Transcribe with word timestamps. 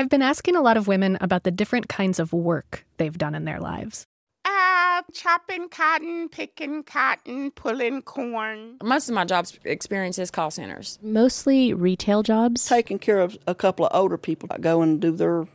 I've 0.00 0.08
been 0.08 0.22
asking 0.22 0.56
a 0.56 0.62
lot 0.62 0.78
of 0.78 0.86
women 0.86 1.18
about 1.20 1.44
the 1.44 1.50
different 1.50 1.90
kinds 1.90 2.18
of 2.18 2.32
work 2.32 2.86
they've 2.96 3.18
done 3.18 3.34
in 3.34 3.44
their 3.44 3.60
lives. 3.60 4.06
Uh, 4.46 5.02
chopping 5.12 5.68
cotton, 5.68 6.30
picking 6.30 6.84
cotton, 6.84 7.50
pulling 7.50 8.00
corn. 8.00 8.78
Most 8.82 9.10
of 9.10 9.14
my 9.14 9.26
jobs 9.26 9.58
experience 9.62 10.18
is 10.18 10.30
call 10.30 10.50
centers. 10.50 10.98
Mostly 11.02 11.74
retail 11.74 12.22
jobs. 12.22 12.66
Taking 12.66 12.98
care 12.98 13.20
of 13.20 13.36
a 13.46 13.54
couple 13.54 13.84
of 13.84 13.94
older 13.94 14.16
people, 14.16 14.48
I 14.50 14.56
go 14.56 14.80
and 14.80 15.02
do 15.02 15.10
their 15.10 15.46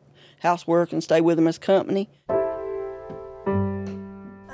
housework 0.41 0.93
and 0.93 1.03
stay 1.03 1.21
with 1.21 1.37
them 1.37 1.47
as 1.47 1.57
company. 1.57 2.07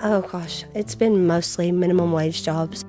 Oh 0.02 0.26
gosh, 0.32 0.64
it's 0.73 0.96
been 0.96 1.28
mostly 1.28 1.70
minimum 1.73 2.14
wage 2.14 2.44
jobs. 2.44 2.86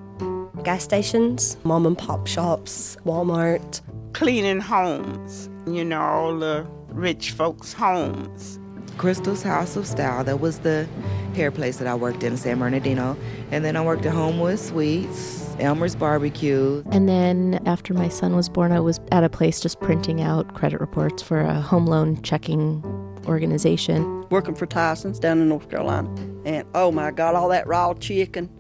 Gas 0.63 0.85
stations, 0.85 1.57
mom 1.65 1.85
and 1.85 1.99
pop 1.99 2.29
shops, 2.29 2.97
Walmart. 3.05 3.81
Cleaning 4.13 4.61
homes, 4.61 5.51
you 5.67 5.85
know, 5.85 6.01
all 6.01 6.39
the 6.39 6.65
rich 6.95 7.31
folks' 7.33 7.73
homes. 7.73 8.59
Crystal's 8.99 9.43
House 9.43 9.77
of 9.77 9.87
Style, 9.87 10.23
that 10.25 10.41
was 10.41 10.61
the 10.61 10.87
hair 11.35 11.51
place 11.51 11.79
that 11.79 11.89
I 11.89 11.95
worked 11.95 12.23
in, 12.23 12.37
San 12.37 12.59
Bernardino. 12.59 13.17
And 13.51 13.65
then 13.65 13.77
I 13.77 13.85
worked 13.85 14.05
at 14.07 14.13
Homewood 14.13 14.59
Suites, 14.59 15.57
Elmer's 15.59 15.95
Barbecue. 15.95 16.83
And 16.93 17.09
then 17.09 17.61
after 17.67 17.95
my 17.95 18.09
son 18.09 18.37
was 18.37 18.49
born, 18.49 18.73
I 18.73 18.81
was 18.81 19.01
at 19.11 19.25
a 19.25 19.29
place 19.29 19.61
just 19.61 19.81
printing 19.81 20.21
out 20.21 20.55
credit 20.55 20.81
reports 20.81 21.23
for 21.23 21.41
a 21.41 21.61
home 21.61 21.87
loan 21.87 22.21
checking 22.23 22.85
organization. 23.27 24.29
Working 24.31 24.55
for 24.55 24.67
Tyson's 24.67 25.19
down 25.19 25.41
in 25.41 25.49
North 25.49 25.71
Carolina. 25.71 26.09
And 26.45 26.67
oh 26.75 26.93
my 26.93 27.11
God, 27.11 27.35
all 27.35 27.49
that 27.49 27.67
raw 27.67 27.95
chicken, 27.95 28.51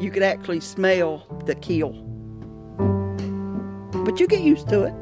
you 0.00 0.10
could 0.10 0.22
actually 0.22 0.60
smell 0.60 1.26
the 1.44 1.54
kill. 1.54 1.92
But 4.04 4.18
you 4.18 4.26
get 4.26 4.40
used 4.40 4.68
to 4.70 4.84
it. 4.84 4.94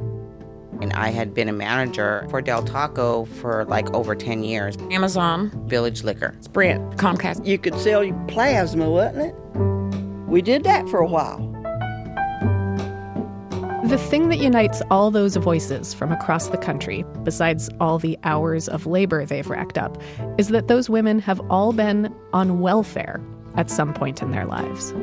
And 0.81 0.93
I 0.95 1.11
had 1.11 1.35
been 1.35 1.49
a 1.49 1.53
manager 1.53 2.27
for 2.31 2.41
Del 2.41 2.63
Taco 2.63 3.27
for 3.27 3.65
like 3.67 3.93
over 3.93 4.15
10 4.15 4.43
years. 4.43 4.77
Amazon, 4.91 5.51
Village 5.69 6.05
Liquor, 6.05 6.35
Sprint, 6.41 6.97
Comcast. 6.97 7.45
You 7.47 7.59
could 7.59 7.75
sell 7.77 8.03
you 8.03 8.19
plasma, 8.29 8.91
wasn't 8.91 9.27
it? 9.27 9.35
We 10.29 10.43
did 10.43 10.65
that 10.65 10.89
for 10.89 11.01
a 11.01 11.07
while. 11.07 11.39
The 13.91 13.99
thing 13.99 14.29
that 14.29 14.39
unites 14.39 14.81
all 14.91 15.11
those 15.11 15.35
voices 15.35 15.93
from 15.93 16.13
across 16.13 16.47
the 16.47 16.57
country, 16.57 17.05
besides 17.25 17.69
all 17.81 17.99
the 17.99 18.17
hours 18.23 18.69
of 18.69 18.87
labor 18.87 19.27
they've 19.27 19.49
racked 19.49 19.77
up, 19.77 20.01
is 20.39 20.51
that 20.51 20.69
those 20.69 20.89
women 20.89 21.19
have 21.19 21.41
all 21.51 21.73
been 21.73 22.15
on 22.33 22.61
welfare 22.61 23.21
at 23.57 23.69
some 23.69 23.93
point 23.93 24.23
in 24.23 24.31
their 24.31 24.47
lives. 24.47 24.95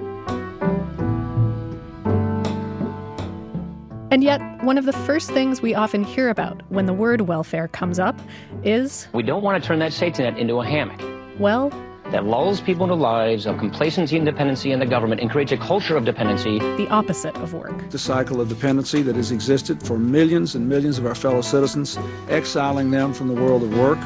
And 4.09 4.23
yet, 4.23 4.41
one 4.63 4.77
of 4.77 4.85
the 4.85 4.93
first 4.93 5.31
things 5.31 5.61
we 5.61 5.75
often 5.75 6.03
hear 6.03 6.29
about 6.29 6.61
when 6.69 6.85
the 6.85 6.93
word 6.93 7.21
welfare 7.21 7.67
comes 7.67 7.99
up 7.99 8.17
is 8.63 9.07
We 9.13 9.21
don't 9.21 9.43
want 9.43 9.61
to 9.61 9.67
turn 9.67 9.79
that 9.79 9.91
safety 9.91 10.23
net 10.23 10.37
into 10.37 10.61
a 10.61 10.65
hammock 10.65 11.01
well, 11.39 11.69
that 12.11 12.25
lulls 12.25 12.61
people 12.61 12.85
into 12.85 12.95
lives 12.95 13.45
of 13.45 13.59
complacency 13.59 14.17
and 14.17 14.25
dependency 14.25 14.71
in 14.71 14.79
the 14.79 14.85
government 14.85 15.21
and 15.21 15.29
creates 15.29 15.51
a 15.51 15.57
culture 15.57 15.95
of 15.95 16.03
dependency. 16.03 16.57
the 16.57 16.87
opposite 16.89 17.35
of 17.37 17.53
work. 17.53 17.89
The 17.91 17.99
cycle 17.99 18.41
of 18.41 18.49
dependency 18.49 19.03
that 19.03 19.15
has 19.15 19.31
existed 19.31 19.85
for 19.85 19.99
millions 19.99 20.55
and 20.55 20.67
millions 20.67 20.97
of 20.97 21.05
our 21.05 21.13
fellow 21.13 21.41
citizens, 21.41 21.99
exiling 22.29 22.89
them 22.89 23.13
from 23.13 23.27
the 23.27 23.35
world 23.35 23.61
of 23.61 23.77
work. 23.77 23.99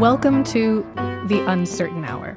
Welcome 0.00 0.44
to 0.44 0.86
the 1.26 1.42
uncertain 1.48 2.04
hour, 2.04 2.34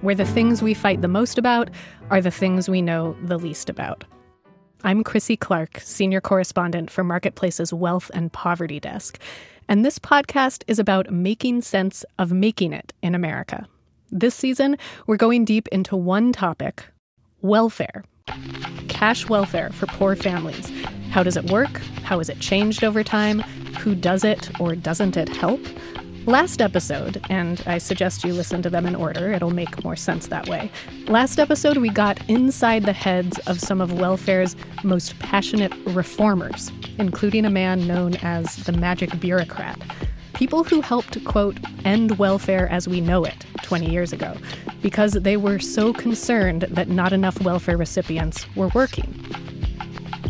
where 0.00 0.16
the 0.16 0.24
things 0.24 0.62
we 0.62 0.74
fight 0.74 1.00
the 1.00 1.08
most 1.08 1.38
about 1.38 1.70
are 2.10 2.20
the 2.20 2.30
things 2.30 2.68
we 2.68 2.82
know 2.82 3.16
the 3.22 3.38
least 3.38 3.70
about. 3.70 4.04
I'm 4.82 5.02
Krissy 5.02 5.38
Clark, 5.38 5.80
senior 5.80 6.20
correspondent 6.20 6.90
for 6.90 7.02
Marketplace's 7.02 7.72
Wealth 7.72 8.10
and 8.12 8.32
Poverty 8.32 8.78
Desk, 8.78 9.18
and 9.68 9.84
this 9.84 9.98
podcast 9.98 10.62
is 10.66 10.78
about 10.78 11.10
making 11.10 11.62
sense 11.62 12.04
of 12.18 12.32
making 12.32 12.74
it 12.74 12.92
in 13.02 13.14
America. 13.14 13.66
This 14.10 14.34
season, 14.34 14.76
we're 15.06 15.16
going 15.16 15.46
deep 15.46 15.66
into 15.68 15.96
one 15.96 16.32
topic 16.32 16.84
welfare. 17.40 18.04
Cash 18.88 19.28
welfare 19.28 19.70
for 19.70 19.86
poor 19.86 20.14
families. 20.14 20.70
How 21.10 21.22
does 21.22 21.36
it 21.36 21.50
work? 21.50 21.78
How 22.02 22.18
has 22.18 22.28
it 22.28 22.40
changed 22.40 22.84
over 22.84 23.02
time? 23.02 23.40
Who 23.80 23.94
does 23.94 24.24
it 24.24 24.50
or 24.60 24.74
doesn't 24.74 25.16
it 25.16 25.28
help? 25.30 25.60
Last 26.26 26.62
episode, 26.62 27.22
and 27.28 27.62
I 27.66 27.76
suggest 27.76 28.24
you 28.24 28.32
listen 28.32 28.62
to 28.62 28.70
them 28.70 28.86
in 28.86 28.94
order, 28.94 29.30
it'll 29.32 29.50
make 29.50 29.84
more 29.84 29.94
sense 29.94 30.28
that 30.28 30.48
way. 30.48 30.70
Last 31.06 31.38
episode, 31.38 31.76
we 31.76 31.90
got 31.90 32.18
inside 32.30 32.84
the 32.84 32.94
heads 32.94 33.38
of 33.40 33.60
some 33.60 33.82
of 33.82 33.92
welfare's 33.92 34.56
most 34.82 35.18
passionate 35.18 35.70
reformers, 35.88 36.72
including 36.98 37.44
a 37.44 37.50
man 37.50 37.86
known 37.86 38.14
as 38.22 38.56
the 38.56 38.72
Magic 38.72 39.20
Bureaucrat. 39.20 39.78
People 40.32 40.64
who 40.64 40.80
helped, 40.80 41.22
quote, 41.26 41.58
end 41.84 42.16
welfare 42.16 42.68
as 42.70 42.88
we 42.88 43.02
know 43.02 43.24
it 43.24 43.44
20 43.62 43.90
years 43.90 44.14
ago, 44.14 44.34
because 44.80 45.12
they 45.12 45.36
were 45.36 45.58
so 45.58 45.92
concerned 45.92 46.62
that 46.70 46.88
not 46.88 47.12
enough 47.12 47.38
welfare 47.42 47.76
recipients 47.76 48.46
were 48.56 48.68
working. 48.74 49.12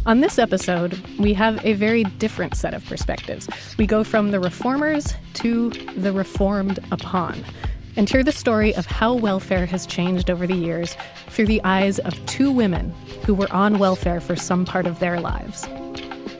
On 0.06 0.20
this 0.20 0.38
episode, 0.38 1.00
we 1.18 1.32
have 1.32 1.64
a 1.64 1.72
very 1.72 2.04
different 2.04 2.56
set 2.56 2.74
of 2.74 2.84
perspectives. 2.84 3.48
We 3.78 3.86
go 3.86 4.04
from 4.04 4.32
the 4.32 4.38
reformers 4.38 5.14
to 5.34 5.70
the 5.70 6.12
reformed 6.12 6.78
upon, 6.92 7.42
and 7.96 8.06
hear 8.06 8.22
the 8.22 8.30
story 8.30 8.74
of 8.74 8.84
how 8.84 9.14
welfare 9.14 9.64
has 9.64 9.86
changed 9.86 10.28
over 10.28 10.46
the 10.46 10.54
years 10.54 10.94
through 11.28 11.46
the 11.46 11.62
eyes 11.64 12.00
of 12.00 12.26
two 12.26 12.52
women 12.52 12.90
who 13.24 13.32
were 13.32 13.50
on 13.50 13.78
welfare 13.78 14.20
for 14.20 14.36
some 14.36 14.66
part 14.66 14.86
of 14.86 14.98
their 14.98 15.20
lives. 15.20 15.66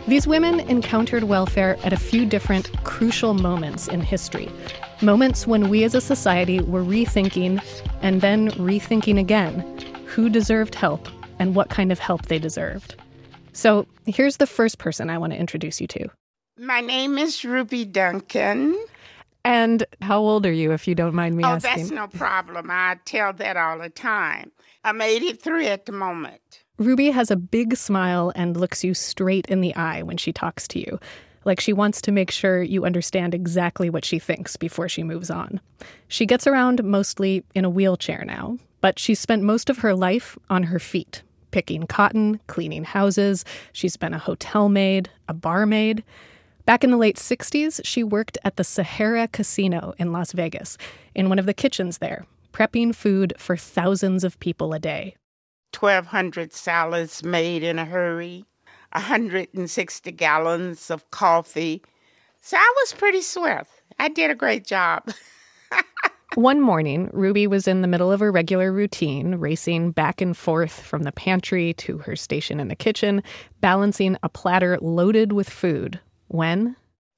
These 0.06 0.26
women 0.26 0.60
encountered 0.60 1.24
welfare 1.24 1.78
at 1.84 1.94
a 1.94 1.96
few 1.96 2.26
different 2.26 2.70
crucial 2.84 3.32
moments 3.32 3.88
in 3.88 4.02
history. 4.02 4.50
Moments 5.00 5.46
when 5.46 5.70
we 5.70 5.84
as 5.84 5.94
a 5.94 6.02
society 6.02 6.60
were 6.60 6.84
rethinking 6.84 7.64
and 8.02 8.20
then 8.20 8.50
rethinking 8.50 9.18
again 9.18 9.60
who 10.04 10.28
deserved 10.28 10.74
help 10.74 11.08
and 11.38 11.54
what 11.54 11.70
kind 11.70 11.90
of 11.90 11.98
help 11.98 12.26
they 12.26 12.38
deserved. 12.38 12.96
So 13.54 13.86
here's 14.04 14.36
the 14.36 14.46
first 14.46 14.78
person 14.78 15.08
I 15.08 15.18
want 15.18 15.32
to 15.32 15.38
introduce 15.38 15.80
you 15.80 15.86
to. 15.86 16.08
My 16.58 16.80
name 16.80 17.16
is 17.18 17.44
Ruby 17.44 17.84
Duncan. 17.84 18.76
And 19.44 19.84
how 20.00 20.20
old 20.20 20.46
are 20.46 20.52
you, 20.52 20.72
if 20.72 20.88
you 20.88 20.94
don't 20.94 21.14
mind 21.14 21.36
me 21.36 21.44
oh, 21.44 21.48
asking? 21.48 21.76
that's 21.76 21.90
no 21.90 22.08
problem. 22.08 22.68
I 22.70 22.98
tell 23.04 23.32
that 23.34 23.56
all 23.56 23.78
the 23.78 23.90
time. 23.90 24.50
I'm 24.84 25.00
83 25.00 25.66
at 25.68 25.86
the 25.86 25.92
moment. 25.92 26.64
Ruby 26.78 27.10
has 27.10 27.30
a 27.30 27.36
big 27.36 27.76
smile 27.76 28.32
and 28.34 28.56
looks 28.56 28.82
you 28.82 28.94
straight 28.94 29.46
in 29.46 29.60
the 29.60 29.74
eye 29.76 30.02
when 30.02 30.16
she 30.16 30.32
talks 30.32 30.66
to 30.68 30.80
you, 30.80 30.98
like 31.44 31.60
she 31.60 31.72
wants 31.72 32.00
to 32.02 32.12
make 32.12 32.30
sure 32.30 32.62
you 32.62 32.84
understand 32.84 33.34
exactly 33.34 33.90
what 33.90 34.04
she 34.04 34.18
thinks 34.18 34.56
before 34.56 34.88
she 34.88 35.02
moves 35.02 35.30
on. 35.30 35.60
She 36.08 36.26
gets 36.26 36.46
around 36.46 36.82
mostly 36.82 37.44
in 37.54 37.64
a 37.64 37.70
wheelchair 37.70 38.24
now, 38.26 38.58
but 38.80 38.98
she's 38.98 39.20
spent 39.20 39.42
most 39.42 39.70
of 39.70 39.78
her 39.78 39.94
life 39.94 40.36
on 40.50 40.64
her 40.64 40.78
feet, 40.78 41.22
picking 41.54 41.86
cotton, 41.86 42.40
cleaning 42.48 42.82
houses. 42.82 43.44
She's 43.72 43.96
been 43.96 44.12
a 44.12 44.18
hotel 44.18 44.68
maid, 44.68 45.08
a 45.28 45.34
barmaid. 45.34 46.02
Back 46.66 46.82
in 46.82 46.90
the 46.90 46.96
late 46.96 47.14
60s, 47.14 47.80
she 47.84 48.02
worked 48.02 48.36
at 48.42 48.56
the 48.56 48.64
Sahara 48.64 49.28
Casino 49.28 49.94
in 49.96 50.10
Las 50.10 50.32
Vegas, 50.32 50.76
in 51.14 51.28
one 51.28 51.38
of 51.38 51.46
the 51.46 51.54
kitchens 51.54 51.98
there, 51.98 52.26
prepping 52.52 52.92
food 52.92 53.34
for 53.38 53.56
thousands 53.56 54.24
of 54.24 54.40
people 54.40 54.72
a 54.72 54.80
day. 54.80 55.14
1,200 55.78 56.52
salads 56.52 57.22
made 57.22 57.62
in 57.62 57.78
a 57.78 57.84
hurry, 57.84 58.44
160 58.90 60.10
gallons 60.10 60.90
of 60.90 61.08
coffee. 61.12 61.82
So 62.42 62.56
I 62.56 62.74
was 62.82 62.94
pretty 62.94 63.22
swift. 63.22 63.70
I 64.00 64.08
did 64.08 64.32
a 64.32 64.34
great 64.34 64.66
job. 64.66 65.08
One 66.34 66.60
morning, 66.60 67.10
Ruby 67.12 67.46
was 67.46 67.68
in 67.68 67.80
the 67.82 67.86
middle 67.88 68.10
of 68.10 68.18
her 68.18 68.32
regular 68.32 68.72
routine, 68.72 69.36
racing 69.36 69.92
back 69.92 70.20
and 70.20 70.36
forth 70.36 70.80
from 70.80 71.04
the 71.04 71.12
pantry 71.12 71.74
to 71.74 71.98
her 71.98 72.16
station 72.16 72.58
in 72.58 72.66
the 72.66 72.74
kitchen, 72.74 73.22
balancing 73.60 74.16
a 74.22 74.28
platter 74.28 74.76
loaded 74.80 75.32
with 75.32 75.48
food, 75.48 76.00
when, 76.28 76.74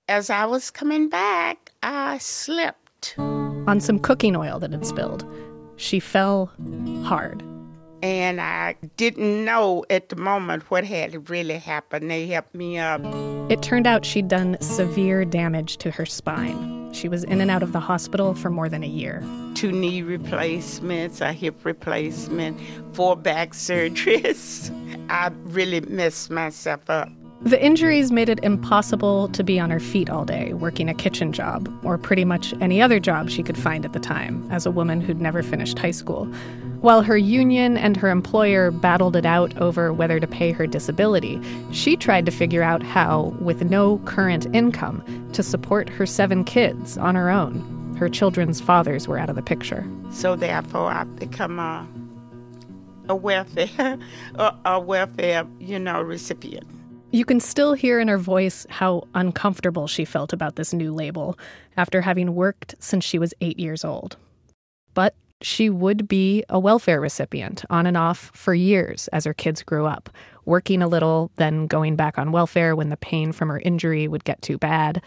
As 0.06 0.29
I 0.29 0.44
was 0.44 0.70
coming 0.70 1.08
back, 1.08 1.73
I 1.82 2.19
slipped. 2.19 3.14
on 3.17 3.81
some 3.81 3.99
cooking 3.99 4.37
oil 4.37 4.58
that 4.58 4.73
had 4.73 4.85
spilled, 4.85 5.25
she 5.76 5.99
fell 5.99 6.52
hard. 7.05 7.43
And 8.02 8.38
I 8.38 8.76
didn't 8.99 9.46
know 9.46 9.87
at 9.88 10.11
the 10.11 10.17
moment 10.17 10.70
what 10.70 10.85
had 10.85 11.31
really 11.31 11.56
happened. 11.58 12.11
They 12.11 12.26
helped 12.26 12.55
me 12.55 12.79
up. 12.79 13.00
It 13.50 13.62
turned 13.62 13.87
out 13.87 14.05
she'd 14.05 14.29
done 14.29 14.58
severe 14.61 15.25
damage 15.25 15.79
to 15.79 15.90
her 15.93 16.05
spine. 16.05 16.75
She 16.96 17.10
was 17.10 17.25
in 17.25 17.43
and 17.43 17.50
out 17.50 17.62
of 17.62 17.72
the 17.72 17.81
hospital 17.81 18.32
for 18.32 18.48
more 18.48 18.70
than 18.70 18.82
a 18.82 18.88
year. 18.88 19.22
Two 19.54 19.70
knee 19.70 20.00
replacements, 20.00 21.20
a 21.20 21.31
hip 21.31 21.62
replacement, 21.62 22.58
four 22.94 23.16
back 23.16 23.52
surgeries. 23.52 24.72
I 25.10 25.31
really 25.44 25.81
messed 25.82 26.31
myself 26.31 26.88
up. 26.88 27.10
The 27.43 27.62
injuries 27.62 28.10
made 28.10 28.31
it 28.31 28.40
impossible 28.43 29.28
to 29.28 29.44
be 29.44 29.60
on 29.60 29.70
her 29.70 29.78
feet 29.78 30.08
all 30.08 30.25
day, 30.25 30.54
working 30.54 30.88
a 30.88 30.94
kitchen 30.94 31.34
job, 31.34 31.69
or 31.84 31.98
pretty 31.98 32.25
much 32.25 32.54
any 32.62 32.81
other 32.81 32.99
job 32.99 33.28
she 33.28 33.42
could 33.42 33.58
find 33.58 33.84
at 33.84 33.92
the 33.92 34.00
time, 34.00 34.49
as 34.50 34.64
a 34.64 34.70
woman 34.70 35.02
who'd 35.02 35.20
never 35.20 35.42
finished 35.42 35.78
high 35.78 35.90
school. 35.90 36.32
While 36.87 37.03
her 37.03 37.17
union 37.17 37.77
and 37.77 37.97
her 37.97 38.11
employer 38.11 38.71
battled 38.71 39.17
it 39.17 39.27
out 39.27 39.56
over 39.56 39.93
whether 39.93 40.21
to 40.21 40.27
pay 40.29 40.53
her 40.53 40.69
disability, 40.69 41.41
she 41.73 41.97
tried 41.97 42.25
to 42.27 42.31
figure 42.31 42.62
out 42.62 42.81
how, 42.81 43.35
with 43.41 43.65
no 43.65 43.99
current 44.05 44.47
income, 44.55 45.03
to 45.33 45.43
support 45.43 45.88
her 45.88 46.06
seven 46.06 46.44
kids 46.44 46.97
on 46.97 47.17
her 47.17 47.29
own. 47.29 47.97
Her 47.99 48.09
children's 48.09 48.61
fathers 48.61 49.09
were 49.09 49.19
out 49.19 49.29
of 49.29 49.35
the 49.35 49.43
picture. 49.43 49.85
So 50.12 50.37
therefore, 50.37 50.93
I 50.93 51.03
become 51.03 51.59
a 51.59 51.88
a 53.09 53.17
welfare 53.17 53.99
a, 54.37 54.55
a 54.65 54.79
welfare 54.79 55.44
you 55.59 55.81
know 55.81 56.00
recipient. 56.00 56.69
You 57.11 57.25
can 57.25 57.41
still 57.41 57.73
hear 57.73 57.99
in 57.99 58.06
her 58.06 58.17
voice 58.17 58.65
how 58.71 59.09
uncomfortable 59.12 59.88
she 59.88 60.05
felt 60.05 60.33
about 60.33 60.55
this 60.55 60.73
new 60.73 60.94
label 60.94 61.37
after 61.77 62.03
having 62.03 62.37
worked 62.37 62.77
since 62.79 63.05
she 63.05 63.19
was 63.19 63.35
eight 63.41 63.59
years 63.59 63.85
old. 63.85 64.17
But 64.94 65.17
she 65.43 65.69
would 65.69 66.09
be 66.09 66.44
a 66.49 66.59
welfare 66.59 67.00
recipient 67.00 67.65
on 67.69 67.87
and 67.87 67.97
off 67.97 68.31
for 68.35 68.55
years 68.55 69.09
as 69.09 69.25
her 69.25 69.35
kids 69.35 69.62
grew 69.62 69.87
up, 69.87 70.09
working 70.44 70.83
a 70.83 70.88
little, 70.88 71.31
then 71.37 71.67
going 71.67 71.97
back 71.97 72.19
on 72.19 72.33
welfare 72.33 72.75
when 72.75 72.88
the 72.88 72.97
pain 72.97 73.33
from 73.33 73.49
her 73.49 73.61
injury 73.61 74.09
would 74.09 74.25
get 74.25 74.41
too 74.43 74.56
bad. 74.59 75.03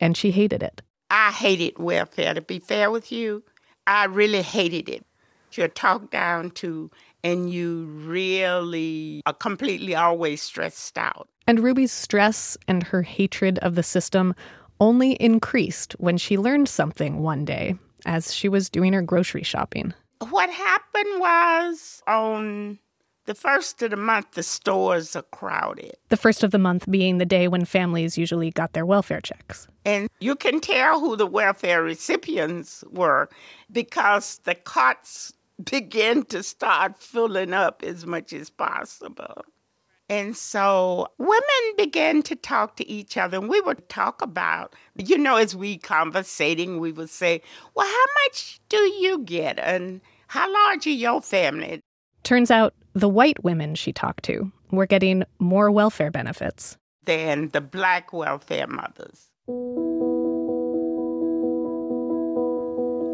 And 0.00 0.16
she 0.16 0.30
hated 0.30 0.62
it. 0.62 0.82
I 1.10 1.30
hated 1.30 1.78
welfare, 1.78 2.34
to 2.34 2.40
be 2.40 2.58
fair 2.58 2.90
with 2.90 3.12
you. 3.12 3.42
I 3.86 4.04
really 4.06 4.42
hated 4.42 4.88
it. 4.88 5.06
You're 5.52 5.68
talked 5.68 6.10
down 6.10 6.50
to, 6.52 6.90
and 7.22 7.50
you 7.50 7.84
really 7.84 9.22
are 9.26 9.32
completely 9.32 9.94
always 9.94 10.42
stressed 10.42 10.98
out. 10.98 11.28
And 11.46 11.60
Ruby's 11.60 11.92
stress 11.92 12.56
and 12.66 12.82
her 12.82 13.02
hatred 13.02 13.58
of 13.60 13.74
the 13.74 13.82
system 13.82 14.34
only 14.80 15.12
increased 15.12 15.94
when 15.98 16.18
she 16.18 16.36
learned 16.36 16.68
something 16.68 17.20
one 17.20 17.44
day 17.44 17.76
as 18.06 18.32
she 18.32 18.48
was 18.48 18.70
doing 18.70 18.94
her 18.94 19.02
grocery 19.02 19.42
shopping. 19.42 19.92
What 20.30 20.48
happened 20.48 21.20
was 21.20 22.02
on 22.06 22.78
the 23.26 23.34
first 23.34 23.82
of 23.82 23.90
the 23.90 23.96
month, 23.96 24.32
the 24.32 24.42
stores 24.42 25.16
are 25.16 25.22
crowded. 25.22 25.96
The 26.08 26.16
first 26.16 26.44
of 26.44 26.52
the 26.52 26.58
month 26.58 26.90
being 26.90 27.18
the 27.18 27.26
day 27.26 27.48
when 27.48 27.64
families 27.64 28.16
usually 28.16 28.50
got 28.52 28.72
their 28.72 28.86
welfare 28.86 29.20
checks. 29.20 29.66
And 29.84 30.08
you 30.20 30.36
can 30.36 30.60
tell 30.60 31.00
who 31.00 31.16
the 31.16 31.26
welfare 31.26 31.82
recipients 31.82 32.84
were 32.90 33.28
because 33.70 34.40
the 34.44 34.54
carts 34.54 35.32
begin 35.70 36.24
to 36.26 36.42
start 36.42 36.98
filling 36.98 37.52
up 37.52 37.82
as 37.82 38.06
much 38.06 38.32
as 38.32 38.48
possible. 38.48 39.42
And 40.08 40.36
so 40.36 41.08
women 41.18 41.40
began 41.76 42.22
to 42.22 42.36
talk 42.36 42.76
to 42.76 42.88
each 42.88 43.16
other, 43.16 43.38
and 43.38 43.48
we 43.48 43.60
would 43.60 43.88
talk 43.88 44.22
about, 44.22 44.74
you 44.96 45.18
know, 45.18 45.36
as 45.36 45.56
we 45.56 45.78
conversating, 45.78 46.78
we 46.78 46.92
would 46.92 47.10
say, 47.10 47.42
Well, 47.74 47.86
how 47.86 48.04
much 48.24 48.60
do 48.68 48.76
you 48.76 49.18
get? 49.18 49.58
And 49.58 50.00
how 50.28 50.52
large 50.52 50.86
are 50.86 50.90
your 50.90 51.20
family? 51.20 51.80
Turns 52.22 52.50
out 52.50 52.74
the 52.94 53.08
white 53.08 53.42
women 53.42 53.74
she 53.74 53.92
talked 53.92 54.24
to 54.24 54.50
were 54.70 54.86
getting 54.86 55.24
more 55.38 55.70
welfare 55.70 56.10
benefits 56.10 56.76
than 57.04 57.48
the 57.50 57.60
black 57.60 58.12
welfare 58.12 58.66
mothers. 58.66 59.28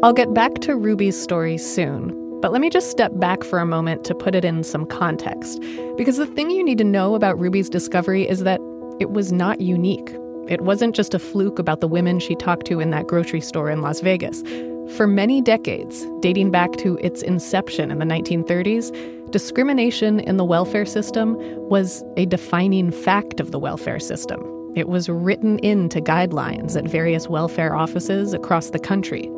I'll 0.03 0.13
get 0.13 0.33
back 0.33 0.55
to 0.61 0.75
Ruby's 0.75 1.19
story 1.21 1.57
soon, 1.57 2.09
but 2.43 2.51
let 2.51 2.59
me 2.59 2.69
just 2.69 2.91
step 2.91 3.17
back 3.21 3.41
for 3.41 3.59
a 3.59 3.65
moment 3.65 4.03
to 4.03 4.13
put 4.13 4.35
it 4.35 4.43
in 4.43 4.65
some 4.65 4.85
context. 4.85 5.61
Because 5.95 6.17
the 6.17 6.25
thing 6.25 6.51
you 6.51 6.61
need 6.61 6.77
to 6.77 6.83
know 6.83 7.15
about 7.15 7.39
Ruby's 7.39 7.69
discovery 7.69 8.27
is 8.27 8.43
that 8.43 8.59
it 8.99 9.11
was 9.11 9.31
not 9.31 9.61
unique. 9.61 10.13
It 10.49 10.59
wasn't 10.59 10.93
just 10.93 11.13
a 11.13 11.19
fluke 11.19 11.57
about 11.57 11.79
the 11.79 11.87
women 11.87 12.19
she 12.19 12.35
talked 12.35 12.67
to 12.67 12.81
in 12.81 12.89
that 12.89 13.07
grocery 13.07 13.39
store 13.39 13.69
in 13.69 13.81
Las 13.81 14.01
Vegas. 14.01 14.43
For 14.97 15.07
many 15.07 15.41
decades, 15.41 16.05
dating 16.19 16.51
back 16.51 16.73
to 16.79 16.97
its 16.97 17.21
inception 17.21 17.89
in 17.89 17.99
the 17.99 18.05
1930s, 18.05 18.91
discrimination 19.31 20.19
in 20.19 20.35
the 20.35 20.43
welfare 20.43 20.85
system 20.85 21.37
was 21.69 22.03
a 22.17 22.25
defining 22.25 22.91
fact 22.91 23.39
of 23.39 23.51
the 23.51 23.59
welfare 23.59 24.01
system. 24.01 24.43
It 24.75 24.89
was 24.89 25.07
written 25.07 25.59
into 25.59 26.01
guidelines 26.01 26.75
at 26.75 26.91
various 26.91 27.29
welfare 27.29 27.73
offices 27.73 28.33
across 28.33 28.71
the 28.71 28.79
country 28.79 29.29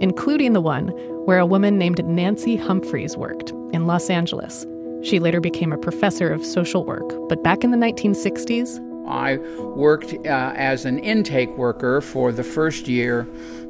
including 0.00 0.52
the 0.52 0.60
one 0.60 0.92
where 1.24 1.38
a 1.38 1.46
woman 1.46 1.78
named 1.78 2.04
Nancy 2.04 2.56
Humphreys 2.56 3.16
worked 3.16 3.50
in 3.72 3.86
Los 3.86 4.10
Angeles. 4.10 4.66
She 5.02 5.20
later 5.20 5.40
became 5.40 5.72
a 5.72 5.78
professor 5.78 6.32
of 6.32 6.44
social 6.44 6.84
work, 6.84 7.10
but 7.28 7.42
back 7.42 7.64
in 7.64 7.70
the 7.70 7.76
1960s, 7.76 8.80
I 9.06 9.36
worked 9.76 10.14
uh, 10.26 10.52
as 10.56 10.86
an 10.86 10.98
intake 10.98 11.54
worker 11.58 12.00
for 12.00 12.32
the 12.32 12.44
first 12.44 12.88
year 12.88 13.28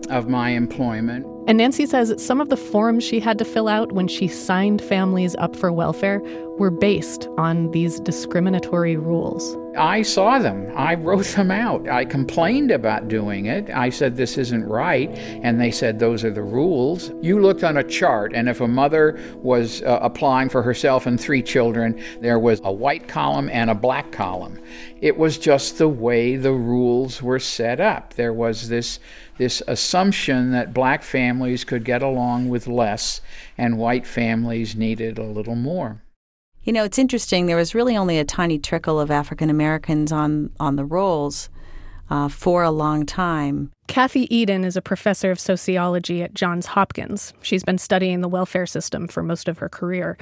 of 0.08 0.28
my 0.28 0.50
employment. 0.50 1.26
And 1.46 1.58
Nancy 1.58 1.84
says 1.84 2.14
some 2.24 2.40
of 2.40 2.48
the 2.48 2.56
forms 2.56 3.04
she 3.04 3.20
had 3.20 3.36
to 3.38 3.44
fill 3.44 3.68
out 3.68 3.92
when 3.92 4.08
she 4.08 4.28
signed 4.28 4.80
families 4.80 5.36
up 5.36 5.54
for 5.54 5.70
welfare 5.70 6.22
were 6.58 6.70
based 6.70 7.28
on 7.36 7.70
these 7.72 8.00
discriminatory 8.00 8.96
rules. 8.96 9.56
I 9.76 10.02
saw 10.02 10.38
them. 10.38 10.72
I 10.76 10.94
wrote 10.94 11.26
them 11.26 11.50
out. 11.50 11.88
I 11.88 12.04
complained 12.04 12.70
about 12.70 13.08
doing 13.08 13.46
it. 13.46 13.70
I 13.70 13.90
said, 13.90 14.16
This 14.16 14.38
isn't 14.38 14.64
right. 14.64 15.10
And 15.42 15.60
they 15.60 15.72
said, 15.72 15.98
Those 15.98 16.24
are 16.24 16.30
the 16.30 16.42
rules. 16.42 17.10
You 17.20 17.40
looked 17.40 17.64
on 17.64 17.76
a 17.76 17.82
chart, 17.84 18.32
and 18.34 18.48
if 18.48 18.60
a 18.60 18.68
mother 18.68 19.18
was 19.36 19.82
uh, 19.82 19.98
applying 20.00 20.48
for 20.48 20.62
herself 20.62 21.06
and 21.06 21.20
three 21.20 21.42
children, 21.42 22.00
there 22.20 22.38
was 22.38 22.60
a 22.62 22.72
white 22.72 23.08
column 23.08 23.50
and 23.50 23.68
a 23.68 23.74
black 23.74 24.12
column. 24.12 24.60
It 25.00 25.16
was 25.16 25.38
just 25.38 25.78
the 25.78 25.88
way 25.88 26.36
the 26.36 26.52
rules 26.52 27.20
were 27.20 27.40
set 27.40 27.80
up. 27.80 28.14
There 28.14 28.32
was 28.32 28.68
this, 28.68 29.00
this 29.38 29.60
assumption 29.66 30.52
that 30.52 30.72
black 30.72 31.02
families 31.02 31.33
could 31.64 31.84
get 31.84 32.02
along 32.02 32.48
with 32.48 32.66
less 32.66 33.20
and 33.56 33.78
white 33.78 34.06
families 34.06 34.74
needed 34.76 35.18
a 35.18 35.24
little 35.24 35.54
more. 35.54 36.02
You 36.62 36.72
know, 36.72 36.84
it's 36.84 36.98
interesting. 36.98 37.46
There 37.46 37.56
was 37.56 37.74
really 37.74 37.96
only 37.96 38.18
a 38.18 38.24
tiny 38.24 38.58
trickle 38.58 38.98
of 38.98 39.10
African 39.10 39.50
Americans 39.50 40.10
on 40.10 40.50
on 40.58 40.76
the 40.76 40.84
rolls 40.84 41.50
uh, 42.10 42.28
for 42.28 42.62
a 42.62 42.70
long 42.70 43.06
time. 43.06 43.70
Kathy 43.86 44.26
Edin 44.30 44.64
is 44.64 44.76
a 44.76 44.82
professor 44.82 45.30
of 45.30 45.38
sociology 45.38 46.22
at 46.22 46.34
Johns 46.34 46.66
Hopkins. 46.66 47.34
She's 47.42 47.64
been 47.64 47.78
studying 47.78 48.20
the 48.20 48.28
welfare 48.28 48.66
system 48.66 49.08
for 49.08 49.22
most 49.22 49.48
of 49.48 49.58
her 49.58 49.68
career. 49.68 50.16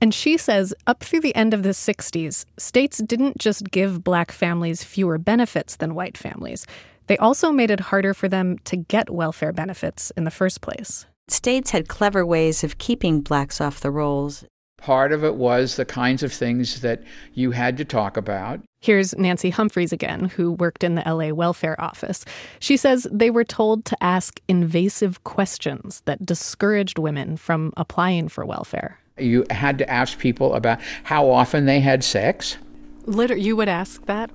And 0.00 0.12
she 0.12 0.36
says 0.36 0.74
up 0.86 1.02
through 1.02 1.20
the 1.20 1.34
end 1.34 1.54
of 1.54 1.62
the 1.62 1.70
60s, 1.70 2.44
states 2.58 2.98
didn't 2.98 3.38
just 3.38 3.70
give 3.70 4.04
black 4.04 4.32
families 4.32 4.82
fewer 4.82 5.18
benefits 5.18 5.76
than 5.76 5.94
white 5.94 6.18
families. 6.18 6.66
They 7.06 7.18
also 7.18 7.52
made 7.52 7.70
it 7.70 7.80
harder 7.80 8.14
for 8.14 8.28
them 8.28 8.58
to 8.64 8.76
get 8.76 9.10
welfare 9.10 9.52
benefits 9.52 10.10
in 10.16 10.24
the 10.24 10.30
first 10.30 10.60
place. 10.60 11.06
States 11.28 11.70
had 11.70 11.88
clever 11.88 12.24
ways 12.24 12.64
of 12.64 12.78
keeping 12.78 13.20
blacks 13.20 13.60
off 13.60 13.80
the 13.80 13.90
rolls. 13.90 14.44
Part 14.78 15.12
of 15.12 15.24
it 15.24 15.36
was 15.36 15.76
the 15.76 15.86
kinds 15.86 16.22
of 16.22 16.30
things 16.30 16.82
that 16.82 17.02
you 17.32 17.52
had 17.52 17.78
to 17.78 17.84
talk 17.86 18.18
about. 18.18 18.60
Here's 18.82 19.16
Nancy 19.16 19.48
Humphreys 19.48 19.94
again, 19.94 20.26
who 20.26 20.52
worked 20.52 20.84
in 20.84 20.94
the 20.94 21.02
LA 21.06 21.30
Welfare 21.30 21.80
Office. 21.80 22.26
She 22.58 22.76
says 22.76 23.06
they 23.10 23.30
were 23.30 23.44
told 23.44 23.86
to 23.86 24.04
ask 24.04 24.40
invasive 24.46 25.24
questions 25.24 26.02
that 26.04 26.26
discouraged 26.26 26.98
women 26.98 27.38
from 27.38 27.72
applying 27.78 28.28
for 28.28 28.44
welfare. 28.44 28.98
You 29.16 29.46
had 29.48 29.78
to 29.78 29.88
ask 29.88 30.18
people 30.18 30.52
about 30.52 30.80
how 31.04 31.30
often 31.30 31.64
they 31.64 31.80
had 31.80 32.04
sex. 32.04 32.58
Liter- 33.06 33.36
you 33.36 33.56
would 33.56 33.68
ask 33.68 34.04
that? 34.04 34.30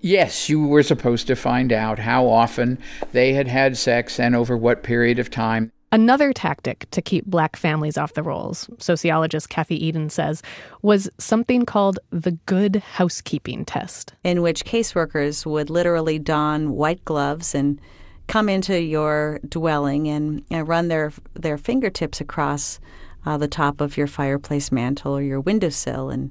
Yes, 0.00 0.48
you 0.48 0.66
were 0.66 0.82
supposed 0.82 1.26
to 1.26 1.36
find 1.36 1.72
out 1.72 1.98
how 1.98 2.26
often 2.26 2.78
they 3.12 3.32
had 3.32 3.48
had 3.48 3.76
sex 3.76 4.20
and 4.20 4.36
over 4.36 4.56
what 4.56 4.82
period 4.82 5.18
of 5.18 5.30
time. 5.30 5.72
Another 5.90 6.34
tactic 6.34 6.86
to 6.90 7.00
keep 7.00 7.24
black 7.24 7.56
families 7.56 7.96
off 7.96 8.12
the 8.12 8.22
rolls, 8.22 8.68
sociologist 8.78 9.48
Kathy 9.48 9.88
Edin 9.88 10.10
says, 10.10 10.42
was 10.82 11.08
something 11.18 11.64
called 11.64 11.98
the 12.10 12.32
good 12.44 12.76
housekeeping 12.76 13.64
test. 13.64 14.12
In 14.22 14.42
which 14.42 14.66
caseworkers 14.66 15.46
would 15.46 15.70
literally 15.70 16.18
don 16.18 16.72
white 16.72 17.02
gloves 17.06 17.54
and 17.54 17.80
come 18.26 18.50
into 18.50 18.78
your 18.78 19.40
dwelling 19.48 20.08
and, 20.08 20.44
and 20.50 20.68
run 20.68 20.88
their, 20.88 21.10
their 21.32 21.56
fingertips 21.56 22.20
across 22.20 22.78
uh, 23.24 23.38
the 23.38 23.48
top 23.48 23.80
of 23.80 23.96
your 23.96 24.06
fireplace 24.06 24.70
mantle 24.70 25.16
or 25.16 25.22
your 25.22 25.40
windowsill. 25.40 26.10
And 26.10 26.30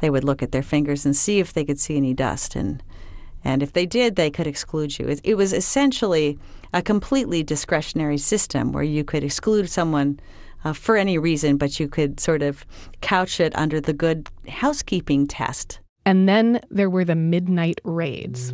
they 0.00 0.10
would 0.10 0.24
look 0.24 0.42
at 0.42 0.50
their 0.50 0.62
fingers 0.62 1.06
and 1.06 1.16
see 1.16 1.38
if 1.38 1.52
they 1.52 1.64
could 1.64 1.78
see 1.78 1.96
any 1.96 2.14
dust. 2.14 2.56
And, 2.56 2.82
and 3.48 3.62
if 3.62 3.72
they 3.72 3.86
did, 3.86 4.16
they 4.16 4.30
could 4.30 4.46
exclude 4.46 4.98
you. 4.98 5.16
It, 5.24 5.36
was 5.36 5.54
essentially 5.54 6.38
a 6.74 6.82
completely 6.82 7.42
discretionary 7.42 8.18
system 8.18 8.72
where 8.72 8.82
you 8.82 9.04
could 9.04 9.24
exclude 9.24 9.70
someone 9.70 10.20
uh, 10.64 10.74
for 10.74 10.98
any 10.98 11.16
reason, 11.16 11.56
but 11.56 11.80
you 11.80 11.88
could 11.88 12.20
sort 12.20 12.42
of 12.42 12.66
couch 13.00 13.40
it 13.40 13.56
under 13.56 13.80
the 13.80 13.94
good 13.94 14.28
housekeeping 14.48 15.26
test. 15.26 15.80
And 16.04 16.28
then 16.28 16.60
there 16.70 16.90
were 16.90 17.06
the 17.06 17.14
midnight 17.14 17.80
raids. 17.84 18.52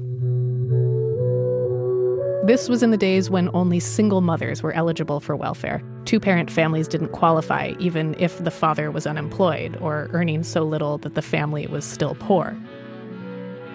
This 2.47 2.69
was 2.69 2.85
in 2.85 2.93
the 2.93 2.97
days 2.97 3.29
when 3.29 3.51
only 3.53 3.81
single 3.81 4.21
mothers 4.21 4.63
were 4.63 4.75
eligible 4.75 5.19
for 5.19 5.35
welfare. 5.35 5.83
Two 6.05 6.21
parent 6.21 6.53
families 6.53 6.87
didn't 6.87 7.09
qualify, 7.09 7.73
even 7.81 8.15
if 8.21 8.45
the 8.45 8.53
father 8.53 8.93
was 8.93 9.09
unemployed 9.09 9.77
or 9.81 10.09
earning 10.13 10.45
so 10.45 10.63
little 10.63 10.99
that 10.99 11.17
the 11.17 11.23
family 11.23 11.67
was 11.67 11.85
still 11.85 12.15
poor. 12.21 12.57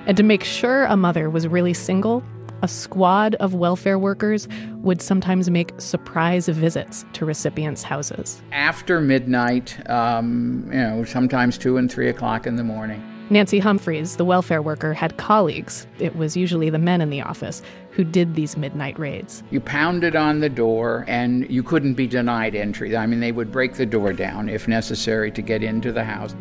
And 0.06 0.18
to 0.18 0.24
make 0.24 0.44
sure 0.44 0.86
a 0.86 0.98
mother 0.98 1.29
was 1.29 1.48
really 1.48 1.74
single, 1.74 2.24
a 2.62 2.68
squad 2.68 3.36
of 3.36 3.53
welfare 3.53 3.98
workers 3.98 4.48
would 4.77 5.01
sometimes 5.01 5.50
make 5.50 5.72
surprise 5.79 6.48
visits 6.48 7.06
to 7.13 7.25
recipients' 7.25 7.84
houses. 7.84 8.41
After 8.51 9.00
midnight, 9.01 9.79
um, 9.89 10.70
you 10.72 10.79
know, 10.79 11.03
sometimes 11.06 11.58
two 11.58 11.77
and 11.77 11.91
three 11.91 12.10
o'clock 12.10 12.46
in 12.46 12.56
the 12.56 12.63
morning. 12.63 13.03
Nancy 13.32 13.60
Humphreys, 13.60 14.15
the 14.15 14.25
welfare 14.25 14.62
worker, 14.62 14.94
had 14.94 15.18
colleagues, 15.18 15.86
it 16.00 16.15
was 16.15 16.36
usually 16.36 16.72
the 16.72 16.79
men 16.79 17.00
in 17.00 17.12
the 17.12 17.22
office, 17.22 17.62
who 17.91 18.03
did 18.03 18.34
these 18.34 18.58
midnight 18.58 18.98
raids. 18.98 19.44
You 19.51 19.60
pounded 19.60 20.15
on 20.15 20.39
the 20.39 20.50
door 20.50 21.06
and 21.08 21.50
you 21.50 21.62
couldn't 21.62 21.94
be 21.94 22.08
denied 22.08 22.56
entry. 22.56 22.98
I 22.98 23.06
mean, 23.06 23.20
they 23.20 23.32
would 23.32 23.51
break 23.51 23.75
the 23.75 23.86
door 23.86 24.13
down 24.13 24.50
if 24.50 24.68
necessary 24.68 25.32
to 25.32 25.41
get 25.44 25.62
into 25.62 25.91
the 25.91 26.03
house. 26.03 26.36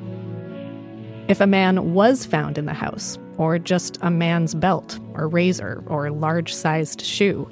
If 1.29 1.43
a 1.43 1.47
man 1.47 1.93
was 1.93 2.25
found 2.25 2.57
in 2.57 2.65
the 2.65 2.73
house, 2.73 3.19
or 3.38 3.59
just 3.59 3.99
a 4.02 4.11
man's 4.11 4.54
belt, 4.54 4.99
or 5.14 5.28
razor, 5.28 5.83
or 5.87 6.11
large 6.11 6.54
sized 6.54 7.00
shoe, 7.00 7.49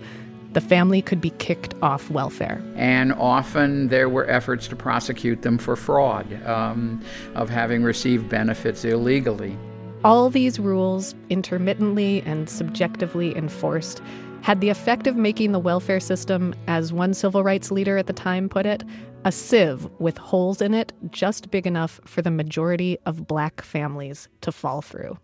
the 0.52 0.61
family 0.61 1.02
could 1.02 1.21
be 1.21 1.31
kicked 1.31 1.75
off 1.83 2.11
welfare. 2.11 2.62
And 2.76 3.12
often 3.12 3.88
there 3.88 4.09
were 4.09 4.28
efforts 4.28 4.69
to 4.69 4.76
prosecute 4.76 5.43
them 5.43 5.59
for 5.59 5.76
fraud, 5.76 6.43
um, 6.47 7.02
of 7.35 7.49
having 7.49 7.83
received 7.83 8.28
benefits 8.28 8.85
illegally. 8.85 9.57
All 10.05 10.31
these 10.31 10.59
rules, 10.59 11.14
intermittently 11.31 12.23
and 12.23 12.49
subjectively 12.49 13.37
enforced, 13.37 14.00
had 14.40 14.61
the 14.61 14.69
effect 14.69 15.07
of 15.07 15.16
making 15.16 15.52
the 15.52 15.59
welfare 15.59 16.00
system, 16.00 16.55
as 16.69 16.93
one 16.93 17.12
civil 17.12 17.43
rights 17.43 17.71
leader 17.71 17.99
at 17.99 18.07
the 18.07 18.12
time 18.12 18.49
put 18.49 18.64
it, 18.64 18.85
a 19.25 19.33
sieve 19.33 19.88
with 19.99 20.16
holes 20.16 20.62
in 20.62 20.73
it 20.73 20.93
just 21.11 21.50
big 21.50 21.66
enough 21.66 22.00
for 22.05 22.23
the 22.23 22.31
majority 22.31 22.97
of 23.07 23.26
black 23.26 23.61
families 23.61 24.28
to 24.40 24.52
fall 24.52 24.81
through. 24.81 25.19